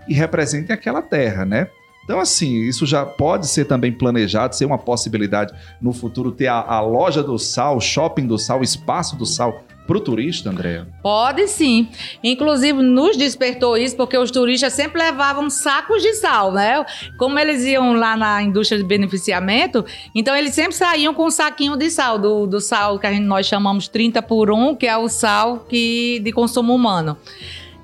e 0.07 0.13
representem 0.13 0.73
aquela 0.73 1.01
terra, 1.01 1.45
né? 1.45 1.67
Então, 2.03 2.21
assim, 2.21 2.61
isso 2.61 2.85
já 2.85 3.05
pode 3.05 3.47
ser 3.47 3.65
também 3.65 3.91
planejado, 3.91 4.55
ser 4.55 4.63
uma 4.63 4.77
possibilidade 4.77 5.53
no 5.81 5.91
futuro 5.91 6.31
ter 6.31 6.47
a, 6.47 6.61
a 6.61 6.79
loja 6.79 7.21
do 7.21 7.37
sal, 7.37 7.75
o 7.75 7.81
shopping 7.81 8.25
do 8.25 8.37
sal, 8.37 8.61
o 8.61 8.63
espaço 8.63 9.17
do 9.17 9.25
sal 9.25 9.65
para 9.87 9.97
o 9.97 9.99
turista, 9.99 10.49
Andréa? 10.49 10.87
Pode 11.01 11.47
sim. 11.47 11.89
Inclusive, 12.23 12.81
nos 12.81 13.17
despertou 13.17 13.77
isso 13.77 13.95
porque 13.95 14.17
os 14.17 14.29
turistas 14.29 14.71
sempre 14.71 15.01
levavam 15.01 15.49
sacos 15.49 16.01
de 16.01 16.13
sal, 16.13 16.51
né? 16.51 16.85
Como 17.17 17.39
eles 17.39 17.63
iam 17.63 17.93
lá 17.93 18.15
na 18.15 18.43
indústria 18.43 18.79
de 18.79 18.85
beneficiamento, 18.85 19.85
então 20.13 20.35
eles 20.35 20.53
sempre 20.53 20.75
saíam 20.75 21.13
com 21.13 21.25
um 21.25 21.31
saquinho 21.31 21.75
de 21.75 21.89
sal, 21.89 22.19
do, 22.19 22.45
do 22.45 22.59
sal 22.59 22.99
que 22.99 23.07
a 23.07 23.11
gente, 23.11 23.25
nós 23.25 23.47
chamamos 23.47 23.87
30 23.87 24.21
por 24.21 24.51
1, 24.51 24.75
que 24.75 24.85
é 24.85 24.97
o 24.97 25.07
sal 25.07 25.65
que, 25.67 26.19
de 26.19 26.31
consumo 26.31 26.75
humano. 26.75 27.17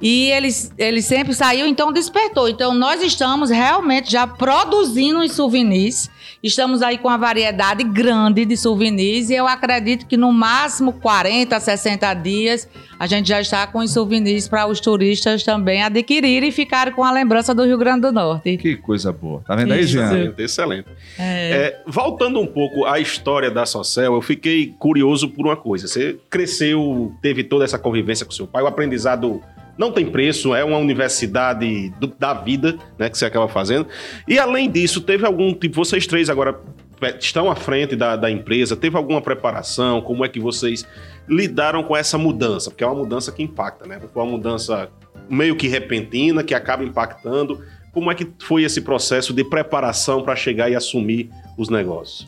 E 0.03 0.29
ele, 0.31 0.49
ele 0.77 1.01
sempre 1.01 1.33
saiu, 1.33 1.65
então 1.65 1.93
despertou. 1.93 2.49
Então 2.49 2.73
nós 2.73 3.01
estamos 3.01 3.49
realmente 3.49 4.11
já 4.11 4.27
produzindo 4.27 5.19
os 5.19 5.31
souvenirs. 5.31 6.11
Estamos 6.43 6.81
aí 6.81 6.97
com 6.97 7.07
uma 7.07 7.17
variedade 7.17 7.85
grande 7.85 8.43
de 8.43 8.57
souvenirs 8.57 9.29
e 9.29 9.33
eu 9.33 9.47
acredito 9.47 10.05
que 10.05 10.17
no 10.17 10.33
máximo 10.33 10.91
40, 10.91 11.57
60 11.57 12.13
dias 12.15 12.67
a 12.99 13.07
gente 13.07 13.29
já 13.29 13.39
está 13.39 13.65
com 13.65 13.79
os 13.79 13.93
souvenirs 13.93 14.45
para 14.45 14.67
os 14.67 14.81
turistas 14.81 15.41
também 15.41 15.81
adquirirem 15.81 16.49
e 16.49 16.51
ficarem 16.51 16.93
com 16.93 17.01
a 17.01 17.11
lembrança 17.11 17.55
do 17.55 17.63
Rio 17.63 17.77
Grande 17.77 18.01
do 18.01 18.11
Norte. 18.11 18.57
Que 18.57 18.75
coisa 18.75 19.13
boa. 19.13 19.41
Tá 19.47 19.55
vendo 19.55 19.71
aí, 19.71 19.83
Isso. 19.83 19.93
Jean? 19.93 20.07
Excelente, 20.07 20.41
excelente. 20.41 20.87
É, 21.17 21.79
voltando 21.87 22.41
um 22.41 22.47
pouco 22.47 22.83
à 22.83 22.99
história 22.99 23.49
da 23.49 23.65
Sociel, 23.65 24.15
eu 24.15 24.21
fiquei 24.21 24.75
curioso 24.77 25.29
por 25.29 25.45
uma 25.45 25.55
coisa. 25.55 25.87
Você 25.87 26.17
cresceu, 26.29 27.13
teve 27.21 27.45
toda 27.45 27.63
essa 27.63 27.79
convivência 27.79 28.25
com 28.25 28.33
seu 28.33 28.45
pai, 28.45 28.63
o 28.63 28.67
aprendizado 28.67 29.41
não 29.77 29.91
tem 29.91 30.05
preço, 30.05 30.53
é 30.53 30.63
uma 30.63 30.77
universidade 30.77 31.89
do- 31.99 32.13
da 32.19 32.33
vida, 32.33 32.77
né, 32.97 33.09
que 33.09 33.17
você 33.17 33.25
acaba 33.25 33.47
fazendo. 33.47 33.87
E 34.27 34.37
além 34.39 34.69
disso, 34.69 35.01
teve 35.01 35.25
algum 35.25 35.53
tipo, 35.53 35.75
vocês 35.75 36.05
três 36.07 36.29
agora 36.29 36.53
pe- 36.99 37.15
estão 37.19 37.49
à 37.49 37.55
frente 37.55 37.95
da, 37.95 38.15
da 38.15 38.29
empresa, 38.29 38.75
teve 38.75 38.95
alguma 38.97 39.21
preparação? 39.21 40.01
Como 40.01 40.23
é 40.23 40.29
que 40.29 40.39
vocês 40.39 40.85
lidaram 41.27 41.83
com 41.83 41.95
essa 41.97 42.17
mudança? 42.17 42.69
Porque 42.69 42.83
é 42.83 42.87
uma 42.87 42.95
mudança 42.95 43.31
que 43.31 43.41
impacta, 43.41 43.87
né? 43.87 43.99
Foi 44.13 44.23
uma 44.23 44.31
mudança 44.31 44.89
meio 45.29 45.55
que 45.55 45.67
repentina, 45.67 46.43
que 46.43 46.53
acaba 46.53 46.83
impactando. 46.83 47.61
Como 47.93 48.11
é 48.11 48.15
que 48.15 48.27
foi 48.39 48.63
esse 48.63 48.81
processo 48.81 49.33
de 49.33 49.43
preparação 49.43 50.21
para 50.23 50.35
chegar 50.35 50.69
e 50.69 50.75
assumir 50.75 51.29
os 51.57 51.69
negócios? 51.69 52.25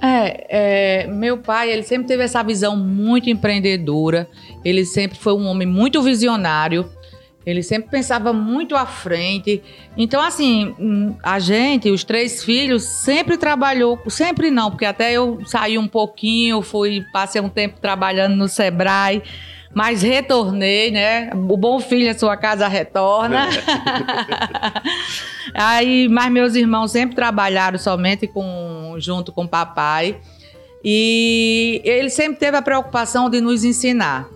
É, 0.00 1.02
é, 1.02 1.06
meu 1.08 1.38
pai, 1.38 1.72
ele 1.72 1.82
sempre 1.82 2.06
teve 2.06 2.22
essa 2.22 2.40
visão 2.44 2.76
muito 2.76 3.28
empreendedora. 3.28 4.28
Ele 4.64 4.84
sempre 4.84 5.18
foi 5.18 5.32
um 5.32 5.46
homem 5.46 5.66
muito 5.66 6.02
visionário. 6.02 6.88
Ele 7.46 7.62
sempre 7.62 7.90
pensava 7.90 8.32
muito 8.32 8.76
à 8.76 8.84
frente. 8.84 9.62
Então, 9.96 10.20
assim, 10.20 10.74
hum, 10.78 11.16
a 11.22 11.38
gente, 11.38 11.90
os 11.90 12.04
três 12.04 12.44
filhos, 12.44 12.82
sempre 12.82 13.38
trabalhou. 13.38 13.98
Sempre 14.08 14.50
não, 14.50 14.70
porque 14.70 14.84
até 14.84 15.12
eu 15.12 15.40
saí 15.46 15.78
um 15.78 15.88
pouquinho, 15.88 16.60
fui, 16.60 17.04
passei 17.10 17.40
um 17.40 17.48
tempo 17.48 17.80
trabalhando 17.80 18.36
no 18.36 18.48
Sebrae, 18.48 19.22
mas 19.72 20.02
retornei, 20.02 20.90
né? 20.90 21.30
O 21.32 21.56
bom 21.56 21.80
filho, 21.80 22.10
a 22.10 22.18
sua 22.18 22.36
casa 22.36 22.68
retorna. 22.68 23.48
Aí, 25.54 26.06
mas 26.08 26.30
meus 26.30 26.54
irmãos 26.54 26.90
sempre 26.90 27.16
trabalharam 27.16 27.78
somente 27.78 28.26
com, 28.26 28.96
junto 28.98 29.32
com 29.32 29.44
o 29.44 29.48
papai. 29.48 30.20
E 30.84 31.80
ele 31.84 32.10
sempre 32.10 32.38
teve 32.38 32.56
a 32.56 32.62
preocupação 32.62 33.30
de 33.30 33.40
nos 33.40 33.64
ensinar. 33.64 34.28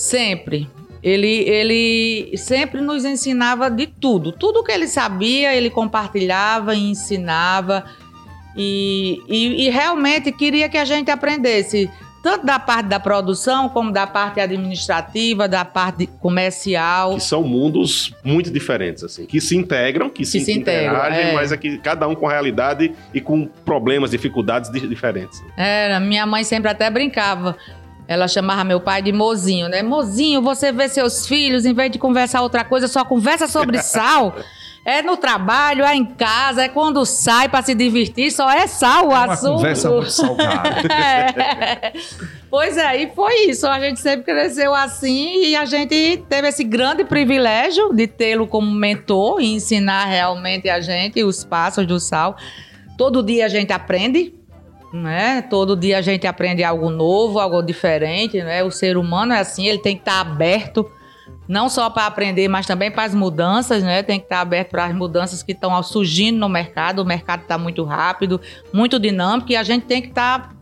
Sempre. 0.00 0.66
Ele, 1.02 1.28
ele 1.48 2.36
sempre 2.38 2.80
nos 2.80 3.04
ensinava 3.04 3.70
de 3.70 3.86
tudo. 3.86 4.32
Tudo 4.32 4.64
que 4.64 4.72
ele 4.72 4.88
sabia, 4.88 5.54
ele 5.54 5.68
compartilhava 5.68 6.74
e 6.74 6.90
ensinava. 6.90 7.84
E, 8.56 9.20
e, 9.28 9.66
e 9.66 9.70
realmente 9.70 10.32
queria 10.32 10.70
que 10.70 10.78
a 10.78 10.86
gente 10.86 11.10
aprendesse 11.10 11.90
tanto 12.22 12.44
da 12.44 12.58
parte 12.58 12.86
da 12.86 12.98
produção, 13.00 13.68
como 13.68 13.90
da 13.90 14.06
parte 14.06 14.40
administrativa, 14.40 15.46
da 15.46 15.64
parte 15.66 16.06
comercial. 16.06 17.14
Que 17.14 17.20
são 17.20 17.42
mundos 17.42 18.14
muito 18.24 18.50
diferentes, 18.50 19.04
assim, 19.04 19.26
que 19.26 19.40
se 19.40 19.56
integram, 19.56 20.10
que, 20.10 20.24
se, 20.24 20.40
se 20.40 20.52
integram, 20.52 20.96
interagem, 20.96 21.30
é. 21.30 21.32
mas 21.32 21.52
é 21.52 21.56
que 21.56 21.78
cada 21.78 22.06
um 22.08 22.14
com 22.14 22.26
realidade 22.26 22.92
e 23.12 23.20
com 23.20 23.46
problemas, 23.46 24.10
dificuldades 24.10 24.70
di- 24.70 24.86
diferentes. 24.86 25.42
Era, 25.56 26.00
minha 26.00 26.26
mãe 26.26 26.44
sempre 26.44 26.70
até 26.70 26.90
brincava. 26.90 27.56
Ela 28.10 28.26
chamava 28.26 28.64
meu 28.64 28.80
pai 28.80 29.00
de 29.00 29.12
mozinho, 29.12 29.68
né? 29.68 29.84
Mozinho, 29.84 30.42
você 30.42 30.72
vê 30.72 30.88
seus 30.88 31.28
filhos, 31.28 31.64
em 31.64 31.72
vez 31.72 31.92
de 31.92 31.96
conversar 31.96 32.42
outra 32.42 32.64
coisa, 32.64 32.88
só 32.88 33.04
conversa 33.04 33.46
sobre 33.46 33.78
sal. 33.84 34.34
É 34.84 35.00
no 35.00 35.16
trabalho, 35.16 35.84
é 35.84 35.94
em 35.94 36.04
casa, 36.04 36.64
é 36.64 36.68
quando 36.68 37.04
sai 37.06 37.48
para 37.48 37.62
se 37.62 37.72
divertir, 37.72 38.32
só 38.32 38.50
é 38.50 38.66
sal 38.66 39.08
o 39.10 39.12
É 39.12 39.14
uma 39.14 39.32
assunto. 39.34 39.56
conversa 39.58 39.90
muito 39.90 40.10
salgada. 40.10 40.82
É. 40.90 41.92
Pois 42.50 42.76
é, 42.76 43.02
e 43.02 43.14
foi 43.14 43.44
isso. 43.48 43.68
A 43.68 43.78
gente 43.78 44.00
sempre 44.00 44.24
cresceu 44.24 44.74
assim 44.74 45.44
e 45.44 45.54
a 45.54 45.64
gente 45.64 46.24
teve 46.28 46.48
esse 46.48 46.64
grande 46.64 47.04
privilégio 47.04 47.94
de 47.94 48.08
tê-lo 48.08 48.44
como 48.48 48.68
mentor 48.72 49.40
e 49.40 49.54
ensinar 49.54 50.06
realmente 50.06 50.68
a 50.68 50.80
gente 50.80 51.22
os 51.22 51.44
passos 51.44 51.86
do 51.86 52.00
sal. 52.00 52.36
Todo 52.98 53.22
dia 53.22 53.46
a 53.46 53.48
gente 53.48 53.72
aprende, 53.72 54.34
né? 54.92 55.42
Todo 55.42 55.76
dia 55.76 55.98
a 55.98 56.02
gente 56.02 56.26
aprende 56.26 56.64
algo 56.64 56.90
novo, 56.90 57.38
algo 57.38 57.62
diferente, 57.62 58.42
né? 58.42 58.62
O 58.62 58.70
ser 58.70 58.96
humano 58.96 59.32
é 59.32 59.38
assim, 59.38 59.66
ele 59.66 59.78
tem 59.78 59.96
que 59.96 60.02
estar 60.02 60.20
aberto 60.20 60.90
não 61.50 61.68
só 61.68 61.90
para 61.90 62.06
aprender, 62.06 62.46
mas 62.46 62.64
também 62.64 62.92
para 62.92 63.02
as 63.02 63.12
mudanças, 63.12 63.82
né? 63.82 64.04
Tem 64.04 64.20
que 64.20 64.26
estar 64.26 64.40
aberto 64.40 64.70
para 64.70 64.84
as 64.84 64.94
mudanças 64.94 65.42
que 65.42 65.50
estão 65.50 65.82
surgindo 65.82 66.38
no 66.38 66.48
mercado. 66.48 67.00
O 67.00 67.04
mercado 67.04 67.42
está 67.42 67.58
muito 67.58 67.82
rápido, 67.82 68.40
muito 68.72 69.00
dinâmico 69.00 69.50
e 69.50 69.56
a 69.56 69.64
gente 69.64 69.84
tem 69.84 70.00
que 70.00 70.08
estar 70.08 70.54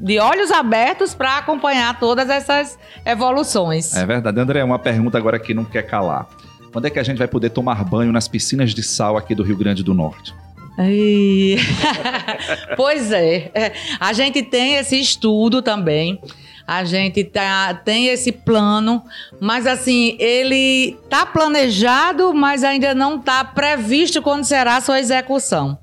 de 0.00 0.20
olhos 0.20 0.52
abertos 0.52 1.14
para 1.14 1.38
acompanhar 1.38 1.98
todas 1.98 2.30
essas 2.30 2.78
evoluções. 3.04 3.92
É 3.96 4.06
verdade. 4.06 4.38
André, 4.38 4.62
uma 4.62 4.78
pergunta 4.78 5.18
agora 5.18 5.38
que 5.38 5.52
não 5.52 5.64
quer 5.64 5.82
calar. 5.82 6.28
Quando 6.72 6.86
é 6.86 6.90
que 6.90 6.98
a 7.00 7.02
gente 7.02 7.18
vai 7.18 7.26
poder 7.26 7.50
tomar 7.50 7.82
banho 7.82 8.12
nas 8.12 8.28
piscinas 8.28 8.72
de 8.72 8.84
sal 8.84 9.16
aqui 9.16 9.34
do 9.34 9.42
Rio 9.42 9.56
Grande 9.56 9.82
do 9.82 9.94
Norte? 9.94 10.32
Pois 12.76 13.10
é. 13.12 13.50
É, 13.54 13.72
A 13.98 14.12
gente 14.12 14.42
tem 14.42 14.76
esse 14.76 14.98
estudo 15.00 15.62
também. 15.62 16.20
A 16.66 16.84
gente 16.84 17.22
tá, 17.22 17.72
tem 17.74 18.08
esse 18.08 18.32
plano, 18.32 19.00
mas 19.40 19.68
assim, 19.68 20.16
ele 20.18 20.96
está 21.04 21.24
planejado, 21.24 22.34
mas 22.34 22.64
ainda 22.64 22.92
não 22.92 23.16
está 23.16 23.44
previsto 23.44 24.20
quando 24.20 24.42
será 24.42 24.76
a 24.76 24.80
sua 24.80 24.98
execução. 24.98 25.78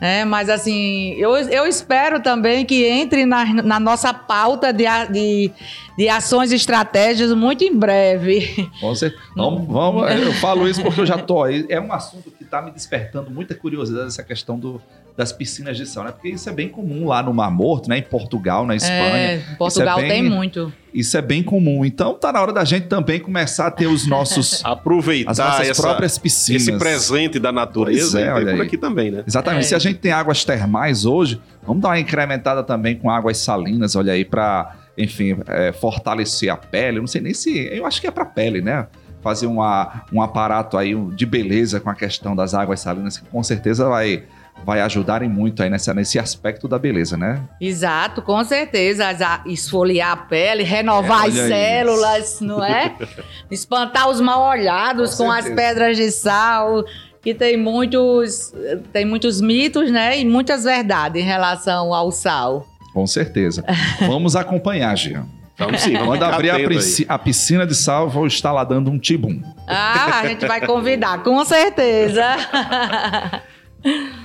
É, 0.00 0.24
mas 0.24 0.48
assim, 0.48 1.12
eu, 1.14 1.32
eu 1.36 1.66
espero 1.66 2.20
também 2.20 2.64
que 2.64 2.84
entre 2.84 3.26
na, 3.26 3.44
na 3.64 3.80
nossa 3.80 4.14
pauta 4.14 4.72
de, 4.72 4.86
a- 4.86 5.06
de, 5.06 5.50
de 5.98 6.08
ações 6.08 6.52
e 6.52 6.56
estratégias 6.56 7.32
muito 7.32 7.64
em 7.64 7.74
breve. 7.76 8.68
Você, 8.80 9.12
vamos, 9.36 9.66
vamos, 9.66 10.08
eu 10.10 10.32
falo 10.34 10.68
isso 10.68 10.82
porque 10.82 11.00
eu 11.00 11.06
já 11.06 11.18
tô 11.18 11.42
aí. 11.42 11.66
É 11.68 11.80
um 11.80 11.92
assunto 11.92 12.30
que 12.36 12.41
está 12.52 12.60
me 12.60 12.70
despertando 12.70 13.30
muita 13.30 13.54
curiosidade, 13.54 14.08
essa 14.08 14.22
questão 14.22 14.58
do, 14.58 14.78
das 15.16 15.32
piscinas 15.32 15.74
de 15.76 15.86
sal, 15.86 16.04
né? 16.04 16.12
Porque 16.12 16.28
isso 16.28 16.48
é 16.50 16.52
bem 16.52 16.68
comum 16.68 17.06
lá 17.08 17.22
no 17.22 17.32
Mar 17.32 17.50
Morto, 17.50 17.88
né? 17.88 17.96
Em 17.96 18.02
Portugal, 18.02 18.66
na 18.66 18.76
Espanha. 18.76 19.16
É, 19.16 19.38
Portugal 19.56 19.98
é 19.98 20.02
bem- 20.02 20.10
tem 20.10 20.22
muito. 20.30 20.70
Isso 20.92 21.16
é 21.16 21.22
bem 21.22 21.42
comum. 21.42 21.82
Então 21.82 22.12
tá 22.14 22.30
na 22.30 22.42
hora 22.42 22.52
da 22.52 22.62
gente 22.64 22.86
também 22.88 23.18
começar 23.18 23.68
a 23.68 23.70
ter 23.70 23.86
os 23.86 24.06
nossos. 24.06 24.60
Aproveitar 24.66 25.30
as 25.30 25.38
nossas 25.38 25.68
essa- 25.70 25.82
próprias 25.82 26.18
piscinas. 26.18 26.68
esse 26.68 26.78
presente 26.78 27.38
da 27.38 27.50
natureza 27.50 28.12
Pois 28.12 28.22
é, 28.22 28.26
e 28.26 28.30
olha 28.30 28.44
tem 28.44 28.54
por 28.54 28.60
aí. 28.60 28.66
aqui 28.66 28.76
também, 28.76 29.10
né? 29.10 29.24
Exatamente. 29.26 29.64
É. 29.64 29.68
Se 29.68 29.74
a 29.74 29.78
gente 29.78 29.98
tem 29.98 30.12
águas 30.12 30.44
termais 30.44 31.06
hoje, 31.06 31.40
vamos 31.66 31.80
dar 31.82 31.88
uma 31.88 31.98
incrementada 31.98 32.62
também 32.62 32.96
com 32.96 33.08
águas 33.10 33.38
salinas, 33.38 33.96
olha 33.96 34.12
aí, 34.12 34.24
para, 34.26 34.76
enfim, 34.98 35.38
é, 35.46 35.72
fortalecer 35.72 36.50
a 36.50 36.56
pele. 36.58 36.98
Eu 36.98 37.02
não 37.02 37.06
sei 37.08 37.22
nem 37.22 37.32
se. 37.32 37.50
Eu 37.72 37.86
acho 37.86 37.98
que 37.98 38.06
é 38.06 38.10
para 38.10 38.26
pele, 38.26 38.60
né? 38.60 38.86
Fazer 39.22 39.46
uma, 39.46 40.04
um 40.12 40.20
aparato 40.20 40.76
aí 40.76 40.94
de 41.12 41.24
beleza 41.24 41.80
com 41.80 41.88
a 41.88 41.94
questão 41.94 42.34
das 42.34 42.54
águas 42.54 42.80
salinas, 42.80 43.18
que 43.18 43.24
com 43.26 43.42
certeza 43.42 43.88
vai, 43.88 44.24
vai 44.64 44.80
ajudarem 44.80 45.28
muito 45.28 45.62
aí 45.62 45.70
nessa, 45.70 45.94
nesse 45.94 46.18
aspecto 46.18 46.66
da 46.66 46.78
beleza, 46.78 47.16
né? 47.16 47.40
Exato, 47.60 48.20
com 48.20 48.42
certeza. 48.44 49.04
Esfoliar 49.46 50.12
a 50.12 50.16
pele, 50.16 50.64
renovar 50.64 51.24
É, 51.24 51.28
as 51.28 51.34
células, 51.34 52.40
não 52.40 52.64
é? 52.64 52.96
Espantar 53.50 54.08
os 54.08 54.20
mal-olhados 54.20 55.14
Com 55.14 55.24
com, 55.24 55.30
as 55.30 55.48
pedras 55.48 55.96
de 55.96 56.10
sal, 56.10 56.84
que 57.22 57.32
tem 57.32 57.56
muitos, 57.56 58.52
tem 58.92 59.04
muitos 59.04 59.40
mitos, 59.40 59.90
né? 59.90 60.18
E 60.18 60.24
muitas 60.24 60.64
verdades 60.64 61.22
em 61.22 61.24
relação 61.24 61.94
ao 61.94 62.10
sal. 62.10 62.66
Com 62.92 63.06
certeza. 63.06 63.64
Vamos 64.06 64.34
acompanhar, 64.36 64.94
Gia. 64.96 65.24
Vamos 65.66 65.80
sim, 65.80 65.92
vamos 65.92 66.08
Quando 66.08 66.22
abrir 66.24 66.50
a, 66.50 66.68
pisci- 66.68 67.06
a 67.08 67.18
piscina 67.18 67.66
de 67.66 67.74
sal, 67.74 68.08
vou 68.08 68.26
estar 68.26 68.52
lá 68.52 68.64
dando 68.64 68.90
um 68.90 68.98
tibum. 68.98 69.40
Ah, 69.66 70.20
a 70.20 70.26
gente 70.28 70.46
vai 70.46 70.60
convidar, 70.66 71.22
com 71.22 71.44
certeza. 71.44 72.24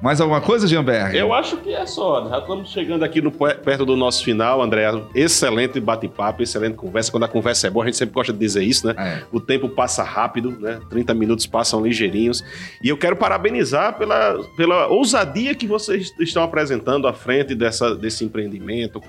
Mais 0.00 0.20
alguma 0.20 0.40
coisa, 0.40 0.66
Gianberg? 0.66 1.16
Eu 1.16 1.32
acho 1.32 1.56
que 1.56 1.74
é 1.74 1.84
só. 1.84 2.28
Já 2.28 2.38
estamos 2.38 2.70
chegando 2.70 3.02
aqui 3.02 3.20
no, 3.20 3.32
perto 3.32 3.84
do 3.84 3.96
nosso 3.96 4.22
final, 4.22 4.62
André. 4.62 4.84
Excelente 5.14 5.80
bate-papo, 5.80 6.42
excelente 6.42 6.76
conversa. 6.76 7.10
Quando 7.10 7.24
a 7.24 7.28
conversa 7.28 7.66
é 7.66 7.70
boa, 7.70 7.84
a 7.84 7.88
gente 7.88 7.96
sempre 7.96 8.14
gosta 8.14 8.32
de 8.32 8.38
dizer 8.38 8.62
isso, 8.62 8.86
né? 8.86 8.94
É. 8.96 9.22
O 9.32 9.40
tempo 9.40 9.68
passa 9.68 10.04
rápido, 10.04 10.52
né? 10.52 10.80
30 10.88 11.14
minutos 11.14 11.46
passam 11.46 11.82
ligeirinhos. 11.82 12.44
E 12.82 12.88
eu 12.88 12.96
quero 12.96 13.16
parabenizar 13.16 13.98
pela, 13.98 14.38
pela 14.56 14.86
ousadia 14.86 15.54
que 15.54 15.66
vocês 15.66 16.14
estão 16.20 16.44
apresentando 16.44 17.08
à 17.08 17.12
frente 17.12 17.54
dessa, 17.54 17.96
desse 17.96 18.24
empreendimento, 18.24 19.02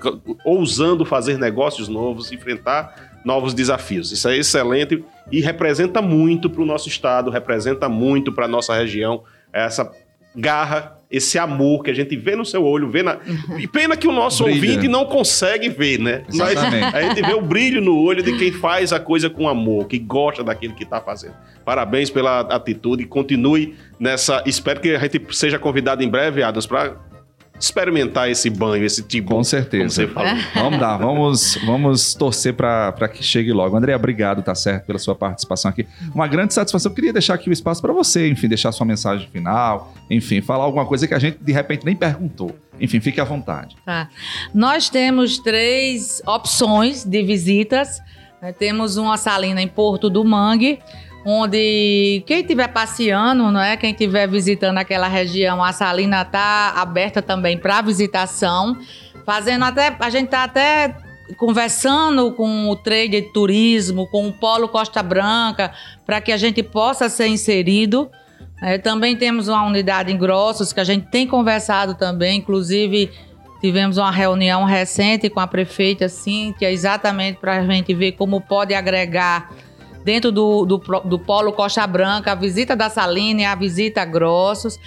ousando 0.44 1.04
fazer 1.04 1.38
negócios 1.38 1.86
novos, 1.86 2.32
enfrentar 2.32 3.20
novos 3.24 3.54
desafios. 3.54 4.10
Isso 4.10 4.28
é 4.28 4.36
excelente 4.36 5.04
e 5.30 5.40
representa 5.40 6.02
muito 6.02 6.50
para 6.50 6.62
o 6.62 6.66
nosso 6.66 6.88
estado, 6.88 7.30
representa 7.30 7.88
muito 7.88 8.32
para 8.32 8.46
a 8.46 8.48
nossa 8.48 8.74
região 8.74 9.22
essa 9.52 9.90
garra, 10.34 10.98
esse 11.10 11.38
amor 11.38 11.82
que 11.82 11.90
a 11.90 11.94
gente 11.94 12.16
vê 12.16 12.36
no 12.36 12.44
seu 12.44 12.64
olho, 12.64 12.88
vê 12.88 13.02
na. 13.02 13.18
E 13.58 13.66
pena 13.66 13.96
que 13.96 14.06
o 14.06 14.12
nosso 14.12 14.44
Brilha. 14.44 14.60
ouvinte 14.60 14.88
não 14.88 15.04
consegue 15.04 15.68
ver, 15.68 15.98
né? 15.98 16.22
Mas 16.32 16.52
Exatamente. 16.52 16.96
a 16.96 17.02
gente 17.02 17.22
vê 17.22 17.34
o 17.34 17.42
brilho 17.42 17.80
no 17.80 17.98
olho 17.98 18.22
de 18.22 18.38
quem 18.38 18.52
faz 18.52 18.92
a 18.92 19.00
coisa 19.00 19.28
com 19.28 19.48
amor, 19.48 19.86
que 19.88 19.98
gosta 19.98 20.44
daquilo 20.44 20.74
que 20.74 20.84
está 20.84 21.00
fazendo. 21.00 21.34
Parabéns 21.64 22.10
pela 22.10 22.40
atitude, 22.40 23.04
continue 23.06 23.74
nessa. 23.98 24.42
Espero 24.46 24.80
que 24.80 24.94
a 24.94 24.98
gente 24.98 25.20
seja 25.36 25.58
convidado 25.58 26.02
em 26.02 26.08
breve, 26.08 26.42
Adams, 26.42 26.66
para 26.66 26.96
experimentar 27.60 28.30
esse 28.30 28.48
banho, 28.48 28.84
esse 28.84 29.02
tipo. 29.02 29.34
Com 29.34 29.44
certeza. 29.44 29.82
Como 29.82 29.90
você 29.90 30.08
falou. 30.08 30.42
Vamos 30.54 30.80
lá, 30.80 30.96
vamos, 30.96 31.58
vamos 31.64 32.14
torcer 32.14 32.54
para 32.54 33.08
que 33.08 33.22
chegue 33.22 33.52
logo. 33.52 33.76
André, 33.76 33.94
obrigado, 33.94 34.42
tá 34.42 34.54
certo, 34.54 34.86
pela 34.86 34.98
sua 34.98 35.14
participação 35.14 35.70
aqui. 35.70 35.86
Uma 36.14 36.26
grande 36.26 36.54
satisfação. 36.54 36.90
Eu 36.90 36.94
queria 36.94 37.12
deixar 37.12 37.34
aqui 37.34 37.50
o 37.50 37.52
espaço 37.52 37.80
para 37.80 37.92
você, 37.92 38.28
enfim, 38.28 38.48
deixar 38.48 38.72
sua 38.72 38.86
mensagem 38.86 39.28
final, 39.28 39.92
enfim, 40.08 40.40
falar 40.40 40.64
alguma 40.64 40.86
coisa 40.86 41.06
que 41.06 41.14
a 41.14 41.18
gente 41.18 41.38
de 41.40 41.52
repente 41.52 41.84
nem 41.84 41.94
perguntou. 41.94 42.54
Enfim, 42.80 43.00
fique 43.00 43.20
à 43.20 43.24
vontade. 43.24 43.76
Tá. 43.84 44.08
Nós 44.54 44.88
temos 44.88 45.38
três 45.38 46.22
opções 46.26 47.04
de 47.04 47.22
visitas. 47.22 48.00
Temos 48.58 48.96
uma 48.96 49.18
salina 49.18 49.60
em 49.60 49.68
Porto 49.68 50.08
do 50.08 50.24
Mangue, 50.24 50.78
onde 51.24 52.22
quem 52.26 52.40
estiver 52.40 52.68
passeando, 52.68 53.50
não 53.50 53.60
é? 53.60 53.76
Quem 53.76 53.90
estiver 53.92 54.28
visitando 54.28 54.78
aquela 54.78 55.08
região, 55.08 55.62
a 55.62 55.72
salina 55.72 56.22
está 56.22 56.74
aberta 56.76 57.20
também 57.20 57.58
para 57.58 57.82
visitação. 57.82 58.76
Fazendo 59.24 59.64
até. 59.64 59.94
A 59.98 60.10
gente 60.10 60.26
está 60.26 60.44
até 60.44 60.96
conversando 61.36 62.32
com 62.32 62.68
o 62.68 62.76
trade 62.76 63.20
de 63.20 63.22
turismo, 63.32 64.06
com 64.08 64.28
o 64.28 64.32
Polo 64.32 64.68
Costa 64.68 65.02
Branca, 65.02 65.72
para 66.04 66.20
que 66.20 66.32
a 66.32 66.36
gente 66.36 66.62
possa 66.62 67.08
ser 67.08 67.28
inserido. 67.28 68.10
É, 68.62 68.78
também 68.78 69.16
temos 69.16 69.48
uma 69.48 69.64
unidade 69.64 70.12
em 70.12 70.18
Grossos 70.18 70.72
que 70.72 70.80
a 70.80 70.84
gente 70.84 71.06
tem 71.06 71.26
conversado 71.26 71.94
também, 71.94 72.38
inclusive 72.38 73.10
tivemos 73.60 73.98
uma 73.98 74.10
reunião 74.10 74.64
recente 74.64 75.28
com 75.28 75.40
a 75.40 75.46
prefeita, 75.46 76.06
assim, 76.06 76.54
que 76.58 76.64
é 76.64 76.72
exatamente 76.72 77.38
para 77.38 77.58
a 77.58 77.66
gente 77.66 77.94
ver 77.94 78.12
como 78.12 78.40
pode 78.40 78.74
agregar 78.74 79.50
dentro 80.04 80.32
do, 80.32 80.64
do, 80.64 80.78
do 80.78 81.18
Polo 81.18 81.52
Costa 81.52 81.86
Branca 81.86 82.32
a 82.32 82.34
visita 82.34 82.74
da 82.76 82.88
Salina 82.88 83.42
e 83.42 83.44
a 83.44 83.54
visita 83.54 84.02
a 84.02 84.04
Grossos. 84.04 84.78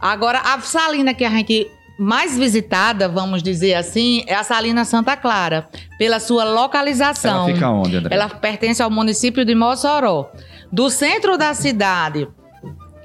Agora, 0.00 0.40
a 0.40 0.60
Salina 0.60 1.14
que 1.14 1.24
a 1.24 1.30
gente 1.30 1.70
mais 1.98 2.38
visitada, 2.38 3.08
vamos 3.08 3.42
dizer 3.42 3.74
assim, 3.74 4.22
é 4.28 4.34
a 4.34 4.44
Salina 4.44 4.84
Santa 4.84 5.16
Clara, 5.16 5.68
pela 5.98 6.20
sua 6.20 6.44
localização. 6.44 7.44
Ela 7.44 7.54
fica 7.54 7.70
onde, 7.70 7.96
André? 7.96 8.14
Ela 8.14 8.28
pertence 8.28 8.80
ao 8.80 8.90
município 8.90 9.44
de 9.44 9.54
Mossoró. 9.54 10.30
Do 10.70 10.88
centro 10.90 11.36
da 11.36 11.54
cidade 11.54 12.28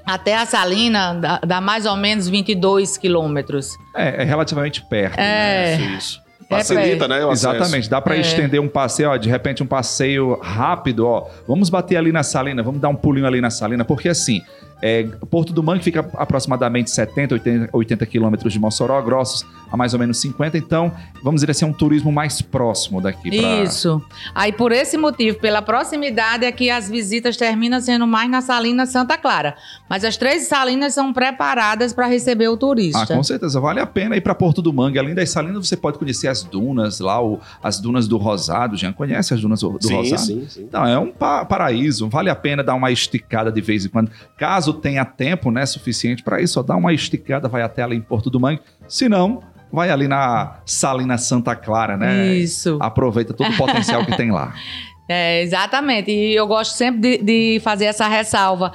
até 0.06 0.36
a 0.36 0.44
Salina 0.44 1.14
dá, 1.14 1.40
dá 1.44 1.60
mais 1.60 1.86
ou 1.86 1.96
menos 1.96 2.28
22 2.28 2.96
quilômetros. 2.96 3.76
É, 3.96 4.22
é 4.22 4.24
relativamente 4.24 4.82
perto. 4.82 5.16
né? 5.16 5.74
É. 5.74 5.96
Isso, 5.96 6.20
isso. 6.60 6.72
É 6.72 6.76
Facilita, 6.76 7.08
né? 7.08 7.30
Exatamente, 7.30 7.88
dá 7.90 8.00
para 8.00 8.16
É. 8.16 8.20
estender 8.20 8.60
um 8.60 8.68
passeio, 8.68 9.10
ó, 9.10 9.16
de 9.16 9.28
repente 9.28 9.62
um 9.62 9.66
passeio 9.66 10.38
rápido, 10.42 11.06
ó. 11.06 11.28
Vamos 11.46 11.70
bater 11.70 11.96
ali 11.96 12.12
na 12.12 12.22
Salina, 12.22 12.62
vamos 12.62 12.80
dar 12.80 12.88
um 12.88 12.96
pulinho 12.96 13.26
ali 13.26 13.40
na 13.40 13.50
Salina, 13.50 13.84
porque 13.84 14.08
assim, 14.08 14.42
é, 14.82 15.04
Porto 15.30 15.52
do 15.52 15.62
Mangue 15.62 15.82
fica 15.82 16.06
aproximadamente 16.14 16.90
70, 16.90 17.34
80, 17.34 17.68
80 17.72 18.06
quilômetros 18.06 18.52
de 18.52 18.58
Mossoró, 18.58 19.00
Grossos 19.02 19.46
a 19.74 19.76
mais 19.76 19.92
ou 19.92 19.98
menos 19.98 20.18
50, 20.20 20.56
então 20.56 20.92
vamos 21.22 21.40
dizer 21.40 21.50
assim, 21.50 21.64
é 21.64 21.68
um 21.68 21.72
turismo 21.72 22.12
mais 22.12 22.40
próximo 22.40 23.00
daqui. 23.00 23.28
pra- 23.36 23.62
Isso. 23.62 24.00
Aí, 24.34 24.52
por 24.52 24.70
esse 24.70 24.96
motivo, 24.96 25.38
pela 25.40 25.60
proximidade, 25.60 26.44
é 26.44 26.52
que 26.52 26.70
as 26.70 26.88
visitas 26.88 27.36
terminam 27.36 27.80
sendo 27.80 28.06
mais 28.06 28.30
na 28.30 28.40
Salina 28.40 28.86
Santa 28.86 29.18
Clara. 29.18 29.56
Mas 29.90 30.04
as 30.04 30.16
três 30.16 30.46
salinas 30.46 30.94
são 30.94 31.12
preparadas 31.12 31.92
para 31.92 32.06
receber 32.06 32.48
o 32.48 32.56
turista. 32.56 33.02
Ah, 33.02 33.06
com 33.06 33.22
certeza, 33.22 33.58
vale 33.60 33.80
a 33.80 33.86
pena 33.86 34.16
ir 34.16 34.20
para 34.20 34.34
Porto 34.34 34.62
do 34.62 34.72
Mangue. 34.72 34.98
Além 34.98 35.14
das 35.14 35.30
salinas, 35.30 35.66
você 35.66 35.76
pode 35.76 35.98
conhecer 35.98 36.28
as 36.28 36.44
dunas 36.44 37.00
lá, 37.00 37.20
o- 37.22 37.40
as 37.62 37.80
dunas 37.80 38.06
do 38.06 38.16
Rosado. 38.16 38.76
Já 38.76 38.92
conhece 38.92 39.34
as 39.34 39.40
dunas 39.40 39.60
do, 39.60 39.76
Sim, 39.80 39.94
Rosado? 39.96 40.20
sim, 40.22 40.46
sim. 40.48 40.68
Não, 40.72 40.86
é 40.86 40.98
um 40.98 41.10
pa- 41.10 41.44
paraíso. 41.44 42.08
Vale 42.08 42.30
a 42.30 42.36
pena 42.36 42.62
dar 42.62 42.74
uma 42.74 42.92
esticada 42.92 43.50
de 43.50 43.60
vez 43.60 43.84
em 43.84 43.88
quando. 43.88 44.10
Caso 44.38 44.72
tenha 44.72 45.04
tempo 45.04 45.50
né, 45.50 45.66
suficiente 45.66 46.22
para 46.22 46.40
isso, 46.40 46.54
só 46.54 46.62
dá 46.62 46.76
uma 46.76 46.92
esticada, 46.92 47.48
vai 47.48 47.62
até 47.62 47.82
ali 47.82 47.96
em 47.96 48.00
Porto 48.00 48.30
do 48.30 48.38
Mangue. 48.38 48.60
Se 48.88 49.08
não, 49.08 49.42
vai 49.72 49.90
ali 49.90 50.06
na 50.06 50.58
Salina 50.64 51.18
Santa 51.18 51.56
Clara, 51.56 51.96
né? 51.96 52.34
Isso. 52.34 52.78
Aproveita 52.80 53.34
todo 53.34 53.50
o 53.50 53.56
potencial 53.56 54.04
que 54.04 54.16
tem 54.16 54.30
lá. 54.30 54.54
É, 55.06 55.42
exatamente. 55.42 56.10
E 56.10 56.34
eu 56.34 56.46
gosto 56.46 56.72
sempre 56.72 57.18
de, 57.18 57.22
de 57.22 57.60
fazer 57.60 57.84
essa 57.84 58.08
ressalva. 58.08 58.72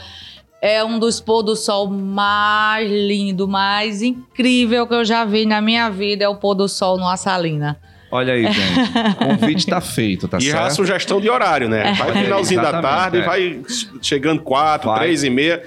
É 0.61 0.83
um 0.83 0.99
dos 0.99 1.19
pôr 1.19 1.41
do 1.41 1.55
sol 1.55 1.89
mais 1.89 2.87
lindo, 2.87 3.47
mais 3.47 4.03
incrível 4.03 4.85
que 4.85 4.93
eu 4.93 5.03
já 5.03 5.25
vi 5.25 5.47
na 5.47 5.59
minha 5.59 5.89
vida, 5.89 6.25
é 6.25 6.29
o 6.29 6.35
pôr 6.35 6.53
do 6.53 6.67
sol 6.67 6.99
numa 6.99 7.17
salina. 7.17 7.79
Olha 8.11 8.33
aí, 8.33 8.43
gente. 8.43 8.79
O 9.11 9.15
convite 9.15 9.67
tá 9.67 9.79
feito, 9.79 10.27
tá 10.27 10.37
e 10.39 10.41
certo? 10.41 10.65
a 10.65 10.69
sugestão 10.71 11.21
de 11.21 11.29
horário, 11.29 11.69
né? 11.69 11.93
Vai 11.93 12.11
no 12.11 12.23
finalzinho 12.23 12.61
da 12.61 12.81
tarde, 12.81 13.17
é. 13.19 13.21
vai 13.21 13.61
chegando 14.01 14.41
quatro, 14.41 14.89
Vai. 14.89 14.99
três 14.99 15.23
e 15.23 15.29
meia, 15.29 15.63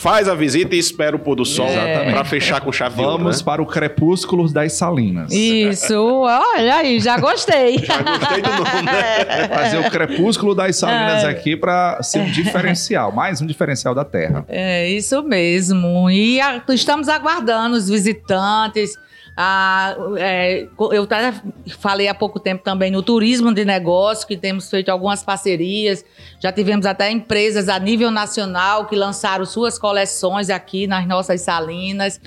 faz 0.00 0.28
a 0.30 0.34
visita 0.34 0.74
e 0.74 0.78
espera 0.78 1.14
o 1.14 1.18
pôr 1.18 1.34
do 1.36 1.44
sol 1.44 1.66
Exatamente. 1.68 2.12
para 2.12 2.24
fechar 2.24 2.60
com 2.62 2.72
chave 2.72 2.96
de 2.96 3.02
ouro, 3.02 3.18
Vamos 3.18 3.38
né? 3.38 3.44
para 3.44 3.60
o 3.60 3.66
Crepúsculo 3.66 4.50
das 4.50 4.72
Salinas. 4.72 5.30
Isso, 5.30 5.94
olha 6.22 6.76
aí, 6.76 6.98
já 7.00 7.18
gostei. 7.18 7.78
Já 7.84 8.00
gostei 8.02 8.40
do 8.40 8.48
nome, 8.50 8.82
né? 8.82 9.48
Fazer 9.48 9.78
o 9.78 9.90
Crepúsculo 9.90 10.54
das 10.54 10.76
Salinas 10.76 11.24
É. 11.24 11.28
aqui 11.28 11.54
para 11.54 12.02
ser 12.02 12.20
um 12.20 12.30
diferencial, 12.32 13.12
mais 13.12 13.42
um 13.42 13.46
diferencial 13.46 13.94
da 13.94 14.04
Terra. 14.04 14.44
É 14.48 14.88
isso 14.88 15.22
mesmo. 15.22 16.08
E 16.10 16.40
a- 16.40 16.62
estamos 16.70 17.08
aguardando 17.08 17.76
os 17.76 17.88
visitantes. 17.90 18.96
Ah, 19.36 19.96
é, 20.18 20.68
eu 20.92 21.04
até 21.04 21.32
falei 21.78 22.08
há 22.08 22.14
pouco 22.14 22.38
tempo 22.38 22.62
também 22.62 22.90
no 22.90 23.02
turismo 23.02 23.54
de 23.54 23.64
negócio, 23.64 24.26
que 24.26 24.36
temos 24.36 24.68
feito 24.68 24.90
algumas 24.90 25.22
parcerias. 25.22 26.04
Já 26.40 26.52
tivemos 26.52 26.84
até 26.84 27.10
empresas 27.10 27.68
a 27.68 27.78
nível 27.78 28.10
nacional 28.10 28.86
que 28.86 28.96
lançaram 28.96 29.44
suas 29.46 29.78
coleções 29.78 30.50
aqui 30.50 30.86
nas 30.86 31.06
nossas 31.06 31.40
salinas. 31.40 32.20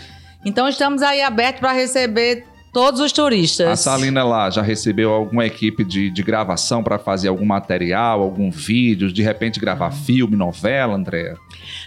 Então 0.45 0.67
estamos 0.67 1.01
aí 1.01 1.21
abertos 1.21 1.59
para 1.59 1.71
receber 1.71 2.45
todos 2.73 2.99
os 2.99 3.11
turistas. 3.11 3.67
A 3.67 3.75
Salina 3.75 4.23
lá 4.23 4.49
já 4.49 4.63
recebeu 4.63 5.13
alguma 5.13 5.45
equipe 5.45 5.83
de, 5.83 6.09
de 6.09 6.23
gravação 6.23 6.83
para 6.83 6.97
fazer 6.97 7.27
algum 7.27 7.45
material, 7.45 8.21
algum 8.21 8.49
vídeo, 8.49 9.13
de 9.13 9.21
repente 9.21 9.59
gravar 9.59 9.91
filme, 9.91 10.35
novela, 10.35 10.95
André? 10.95 11.35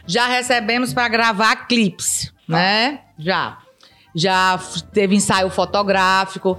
Já 0.06 0.28
recebemos 0.28 0.94
para 0.94 1.08
gravar 1.08 1.66
clipes, 1.66 2.32
né? 2.48 3.00
Já. 3.18 3.58
Já 4.18 4.58
teve 4.94 5.14
ensaio 5.14 5.50
fotográfico. 5.50 6.56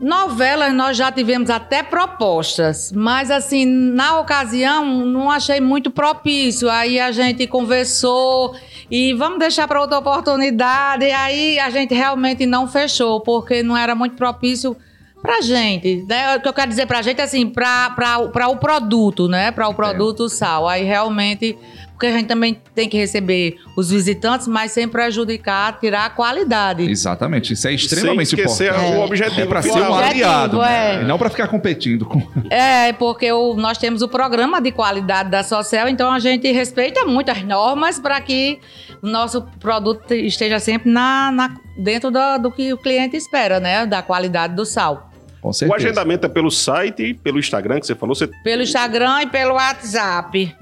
Novelas 0.00 0.74
nós 0.74 0.96
já 0.96 1.12
tivemos 1.12 1.48
até 1.48 1.80
propostas, 1.80 2.90
mas 2.92 3.30
assim, 3.30 3.64
na 3.64 4.18
ocasião 4.18 4.84
não 5.06 5.30
achei 5.30 5.60
muito 5.60 5.88
propício. 5.88 6.68
Aí 6.68 6.98
a 6.98 7.12
gente 7.12 7.46
conversou 7.46 8.56
e 8.90 9.14
vamos 9.14 9.38
deixar 9.38 9.68
para 9.68 9.80
outra 9.80 9.98
oportunidade. 9.98 11.04
E 11.04 11.12
aí 11.12 11.58
a 11.60 11.70
gente 11.70 11.94
realmente 11.94 12.44
não 12.44 12.66
fechou, 12.66 13.20
porque 13.20 13.62
não 13.62 13.76
era 13.76 13.94
muito 13.94 14.16
propício 14.16 14.76
pra 15.22 15.40
gente. 15.40 16.04
Né? 16.08 16.36
O 16.36 16.40
que 16.40 16.48
eu 16.48 16.52
quero 16.52 16.68
dizer 16.68 16.86
pra 16.86 17.00
gente 17.00 17.20
é 17.20 17.24
assim, 17.24 17.48
pra 17.48 18.18
o 18.50 18.56
produto, 18.56 19.28
né? 19.28 19.52
Pra 19.52 19.68
o 19.68 19.74
produto 19.74 20.28
sal. 20.28 20.68
Aí 20.68 20.82
realmente. 20.82 21.56
Porque 22.04 22.14
a 22.16 22.18
gente 22.18 22.26
também 22.28 22.60
tem 22.74 22.86
que 22.86 22.98
receber 22.98 23.56
os 23.78 23.90
visitantes, 23.90 24.46
mas 24.46 24.72
sem 24.72 24.86
prejudicar, 24.86 25.78
tirar 25.80 26.04
a 26.04 26.10
qualidade. 26.10 26.82
Exatamente, 26.82 27.54
isso 27.54 27.66
é 27.66 27.72
extremamente 27.72 28.28
Sem 28.30 28.40
esquecer 28.40 28.70
importante. 28.72 28.96
o 28.98 29.00
objetivo 29.00 29.40
É 29.40 29.46
para 29.46 29.62
ser 29.62 29.70
um 29.72 29.96
né? 29.96 30.06
aliado, 30.08 30.58
né? 30.58 30.96
é. 30.96 31.02
E 31.02 31.04
não 31.04 31.16
para 31.16 31.30
ficar 31.30 31.48
competindo 31.48 32.04
com. 32.04 32.20
É, 32.50 32.92
porque 32.92 33.32
o- 33.32 33.54
nós 33.54 33.78
temos 33.78 34.02
o 34.02 34.08
programa 34.08 34.60
de 34.60 34.70
qualidade 34.70 35.30
da 35.30 35.42
Social, 35.42 35.88
então 35.88 36.10
a 36.12 36.18
gente 36.18 36.50
respeita 36.52 37.06
muito 37.06 37.30
as 37.30 37.42
normas 37.42 37.98
para 37.98 38.20
que 38.20 38.58
o 39.02 39.06
nosso 39.08 39.40
produto 39.58 40.12
esteja 40.12 40.58
sempre 40.58 40.90
na, 40.90 41.32
na- 41.32 41.56
dentro 41.78 42.10
do, 42.10 42.38
do 42.38 42.50
que 42.50 42.70
o 42.72 42.76
cliente 42.76 43.16
espera, 43.16 43.58
né? 43.60 43.86
Da 43.86 44.02
qualidade 44.02 44.54
do 44.54 44.66
sal. 44.66 45.10
Com 45.40 45.50
O 45.68 45.74
agendamento 45.74 46.26
é 46.26 46.28
pelo 46.28 46.50
site, 46.50 47.14
pelo 47.14 47.38
Instagram 47.38 47.78
que 47.80 47.86
você 47.86 47.94
falou. 47.94 48.14
Você 48.14 48.28
Pelo 48.42 48.62
Instagram 48.62 49.22
e 49.22 49.26
pelo 49.26 49.54
WhatsApp. 49.54 50.54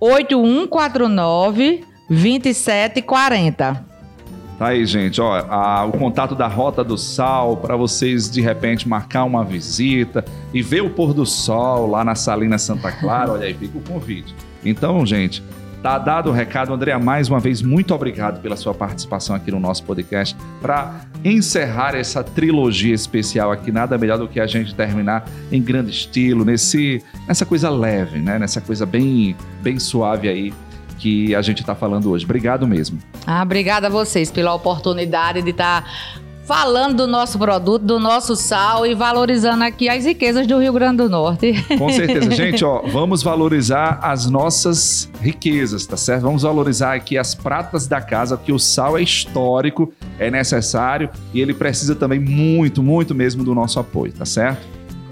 8149 0.00 1.84
2740. 2.08 3.84
Tá 4.58 4.68
aí, 4.68 4.86
gente, 4.86 5.20
ó, 5.20 5.34
a- 5.36 5.84
o 5.84 5.92
contato 5.92 6.34
da 6.34 6.46
Rota 6.46 6.82
do 6.82 6.96
Sal 6.96 7.58
para 7.58 7.76
vocês 7.76 8.30
de 8.30 8.40
repente 8.40 8.88
marcar 8.88 9.24
uma 9.24 9.44
visita 9.44 10.24
e 10.54 10.62
ver 10.62 10.80
o 10.82 10.88
pôr 10.88 11.12
do 11.12 11.26
sol 11.26 11.86
lá 11.90 12.02
na 12.02 12.14
Salina 12.14 12.56
Santa 12.56 12.90
Clara, 12.90 13.32
olha 13.32 13.44
aí, 13.46 13.52
fica 13.52 13.76
o 13.76 13.82
convite. 13.82 14.34
Então, 14.68 15.04
gente, 15.06 15.42
Tá 15.82 15.98
dado 15.98 16.30
o 16.30 16.32
recado, 16.32 16.74
Andréa, 16.74 16.98
mais 16.98 17.28
uma 17.28 17.38
vez, 17.38 17.62
muito 17.62 17.94
obrigado 17.94 18.40
pela 18.40 18.56
sua 18.56 18.74
participação 18.74 19.36
aqui 19.36 19.52
no 19.52 19.60
nosso 19.60 19.84
podcast. 19.84 20.36
Para 20.60 21.02
encerrar 21.24 21.94
essa 21.94 22.24
trilogia 22.24 22.92
especial 22.92 23.52
aqui, 23.52 23.70
nada 23.70 23.96
melhor 23.96 24.18
do 24.18 24.26
que 24.26 24.40
a 24.40 24.48
gente 24.48 24.74
terminar 24.74 25.28
em 25.52 25.62
grande 25.62 25.92
estilo, 25.92 26.44
nesse, 26.44 27.04
nessa 27.28 27.46
coisa 27.46 27.70
leve, 27.70 28.18
né? 28.18 28.36
Nessa 28.36 28.60
coisa 28.60 28.84
bem, 28.84 29.36
bem 29.62 29.78
suave 29.78 30.28
aí 30.28 30.52
que 30.98 31.34
a 31.36 31.42
gente 31.42 31.60
está 31.60 31.74
falando 31.74 32.10
hoje. 32.10 32.24
Obrigado 32.24 32.66
mesmo. 32.66 32.98
Ah, 33.24 33.42
obrigada 33.42 33.86
a 33.86 33.90
vocês 33.90 34.28
pela 34.28 34.52
oportunidade 34.54 35.40
de 35.40 35.50
estar 35.50 35.82
tá 35.82 35.88
falando 36.46 36.98
do 36.98 37.06
nosso 37.08 37.38
produto, 37.38 37.82
do 37.82 37.98
nosso 37.98 38.36
sal 38.36 38.86
e 38.86 38.94
valorizando 38.94 39.64
aqui 39.64 39.88
as 39.88 40.04
riquezas 40.04 40.46
do 40.46 40.58
Rio 40.58 40.72
Grande 40.72 40.98
do 40.98 41.08
Norte. 41.08 41.52
Com 41.76 41.90
certeza. 41.90 42.30
Gente, 42.30 42.64
ó, 42.64 42.82
vamos 42.82 43.22
valorizar 43.22 43.98
as 44.00 44.30
nossas 44.30 45.10
riquezas, 45.20 45.84
tá 45.84 45.96
certo? 45.96 46.22
Vamos 46.22 46.42
valorizar 46.42 46.94
aqui 46.94 47.18
as 47.18 47.34
pratas 47.34 47.88
da 47.88 48.00
casa, 48.00 48.36
porque 48.36 48.52
o 48.52 48.58
sal 48.60 48.96
é 48.96 49.02
histórico, 49.02 49.92
é 50.20 50.30
necessário 50.30 51.10
e 51.34 51.40
ele 51.40 51.52
precisa 51.52 51.96
também 51.96 52.20
muito, 52.20 52.80
muito 52.80 53.12
mesmo 53.12 53.42
do 53.42 53.52
nosso 53.52 53.80
apoio, 53.80 54.12
tá 54.12 54.24
certo? 54.24 54.64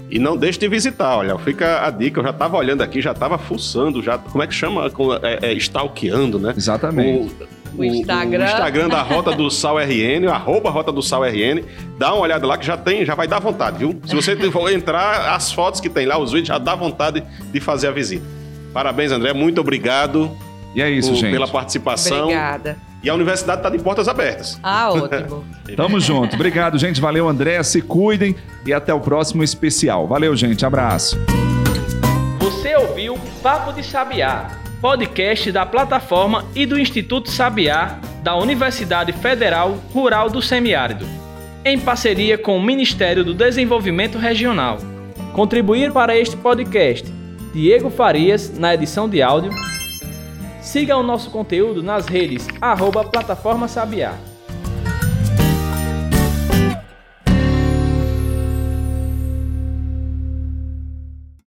E 0.09 0.19
não 0.19 0.37
deixe 0.37 0.57
de 0.57 0.69
visitar, 0.69 1.17
olha, 1.17 1.37
fica 1.39 1.85
a 1.85 1.89
dica, 1.89 2.21
eu 2.21 2.23
já 2.23 2.29
estava 2.29 2.55
olhando 2.55 2.81
aqui, 2.81 3.01
já 3.01 3.11
estava 3.11 3.37
fuçando, 3.37 4.01
já, 4.01 4.17
como 4.17 4.41
é 4.41 4.47
que 4.47 4.53
chama? 4.53 4.89
É, 5.21 5.51
é, 5.51 5.53
stalkeando, 5.53 6.39
né? 6.39 6.53
Exatamente. 6.55 7.33
O, 7.43 7.54
o 7.77 7.83
Instagram. 7.83 8.43
O 8.43 8.47
Instagram 8.47 8.89
da 8.89 9.01
Rota 9.01 9.31
do 9.31 9.49
Sal 9.49 9.77
RN, 9.77 10.27
arroba 10.31 10.69
Rota 10.69 10.91
do 10.91 11.01
Sal 11.01 11.23
RN. 11.23 11.63
Dá 11.97 12.13
uma 12.13 12.21
olhada 12.23 12.45
lá 12.45 12.57
que 12.57 12.65
já 12.65 12.77
tem, 12.77 13.05
já 13.05 13.15
vai 13.15 13.27
dar 13.27 13.39
vontade, 13.39 13.79
viu? 13.79 13.99
Se 14.05 14.15
você 14.15 14.35
for 14.51 14.71
entrar, 14.71 15.35
as 15.35 15.51
fotos 15.51 15.79
que 15.79 15.89
tem 15.89 16.05
lá, 16.05 16.17
os 16.17 16.31
vídeos, 16.31 16.49
já 16.49 16.57
dá 16.57 16.75
vontade 16.75 17.23
de 17.51 17.59
fazer 17.59 17.87
a 17.87 17.91
visita. 17.91 18.25
Parabéns, 18.73 19.11
André. 19.11 19.33
Muito 19.33 19.61
obrigado. 19.61 20.29
E 20.73 20.81
é 20.81 20.89
isso, 20.89 21.11
por, 21.11 21.17
gente. 21.17 21.31
Pela 21.31 21.47
participação. 21.47 22.23
Obrigada. 22.23 22.77
E 23.01 23.09
a 23.09 23.13
universidade 23.13 23.59
está 23.59 23.69
de 23.69 23.77
portas 23.79 24.07
abertas. 24.07 24.59
Ah, 24.61 24.91
ótimo. 24.93 25.45
Tamo 25.77 25.99
junto. 25.99 26.35
Obrigado, 26.35 26.77
gente. 26.77 26.99
Valeu, 26.99 27.29
André. 27.29 27.61
Se 27.63 27.81
cuidem 27.81 28.35
e 28.65 28.73
até 28.73 28.93
o 28.93 28.99
próximo 28.99 29.43
especial. 29.43 30.07
Valeu, 30.07 30.35
gente. 30.35 30.65
Abraço. 30.65 31.17
Você 32.39 32.75
ouviu 32.75 33.17
Papo 33.41 33.71
de 33.71 33.83
Sabiá 33.83 34.64
podcast 34.85 35.51
da 35.51 35.65
plataforma 35.65 36.45
e 36.53 36.63
do 36.63 36.77
Instituto 36.77 37.31
Sabiá 37.31 37.99
da 38.21 38.35
Universidade 38.35 39.11
Federal 39.13 39.79
Rural 39.91 40.29
do 40.29 40.43
Semiárido, 40.43 41.07
em 41.65 41.79
parceria 41.79 42.37
com 42.37 42.55
o 42.55 42.61
Ministério 42.61 43.23
do 43.23 43.33
Desenvolvimento 43.33 44.19
Regional. 44.19 44.77
Contribuir 45.33 45.91
para 45.91 46.15
este 46.15 46.37
podcast 46.37 47.11
Diego 47.51 47.89
Farias 47.89 48.59
na 48.59 48.75
edição 48.75 49.09
de 49.09 49.23
áudio. 49.23 49.49
Siga 50.61 50.95
o 50.95 51.01
nosso 51.01 51.31
conteúdo 51.31 51.81
nas 51.81 52.05
redes 52.05 52.47
arroba 52.61 53.03
Plataforma 53.03 53.67
Sabiá. 53.67 54.13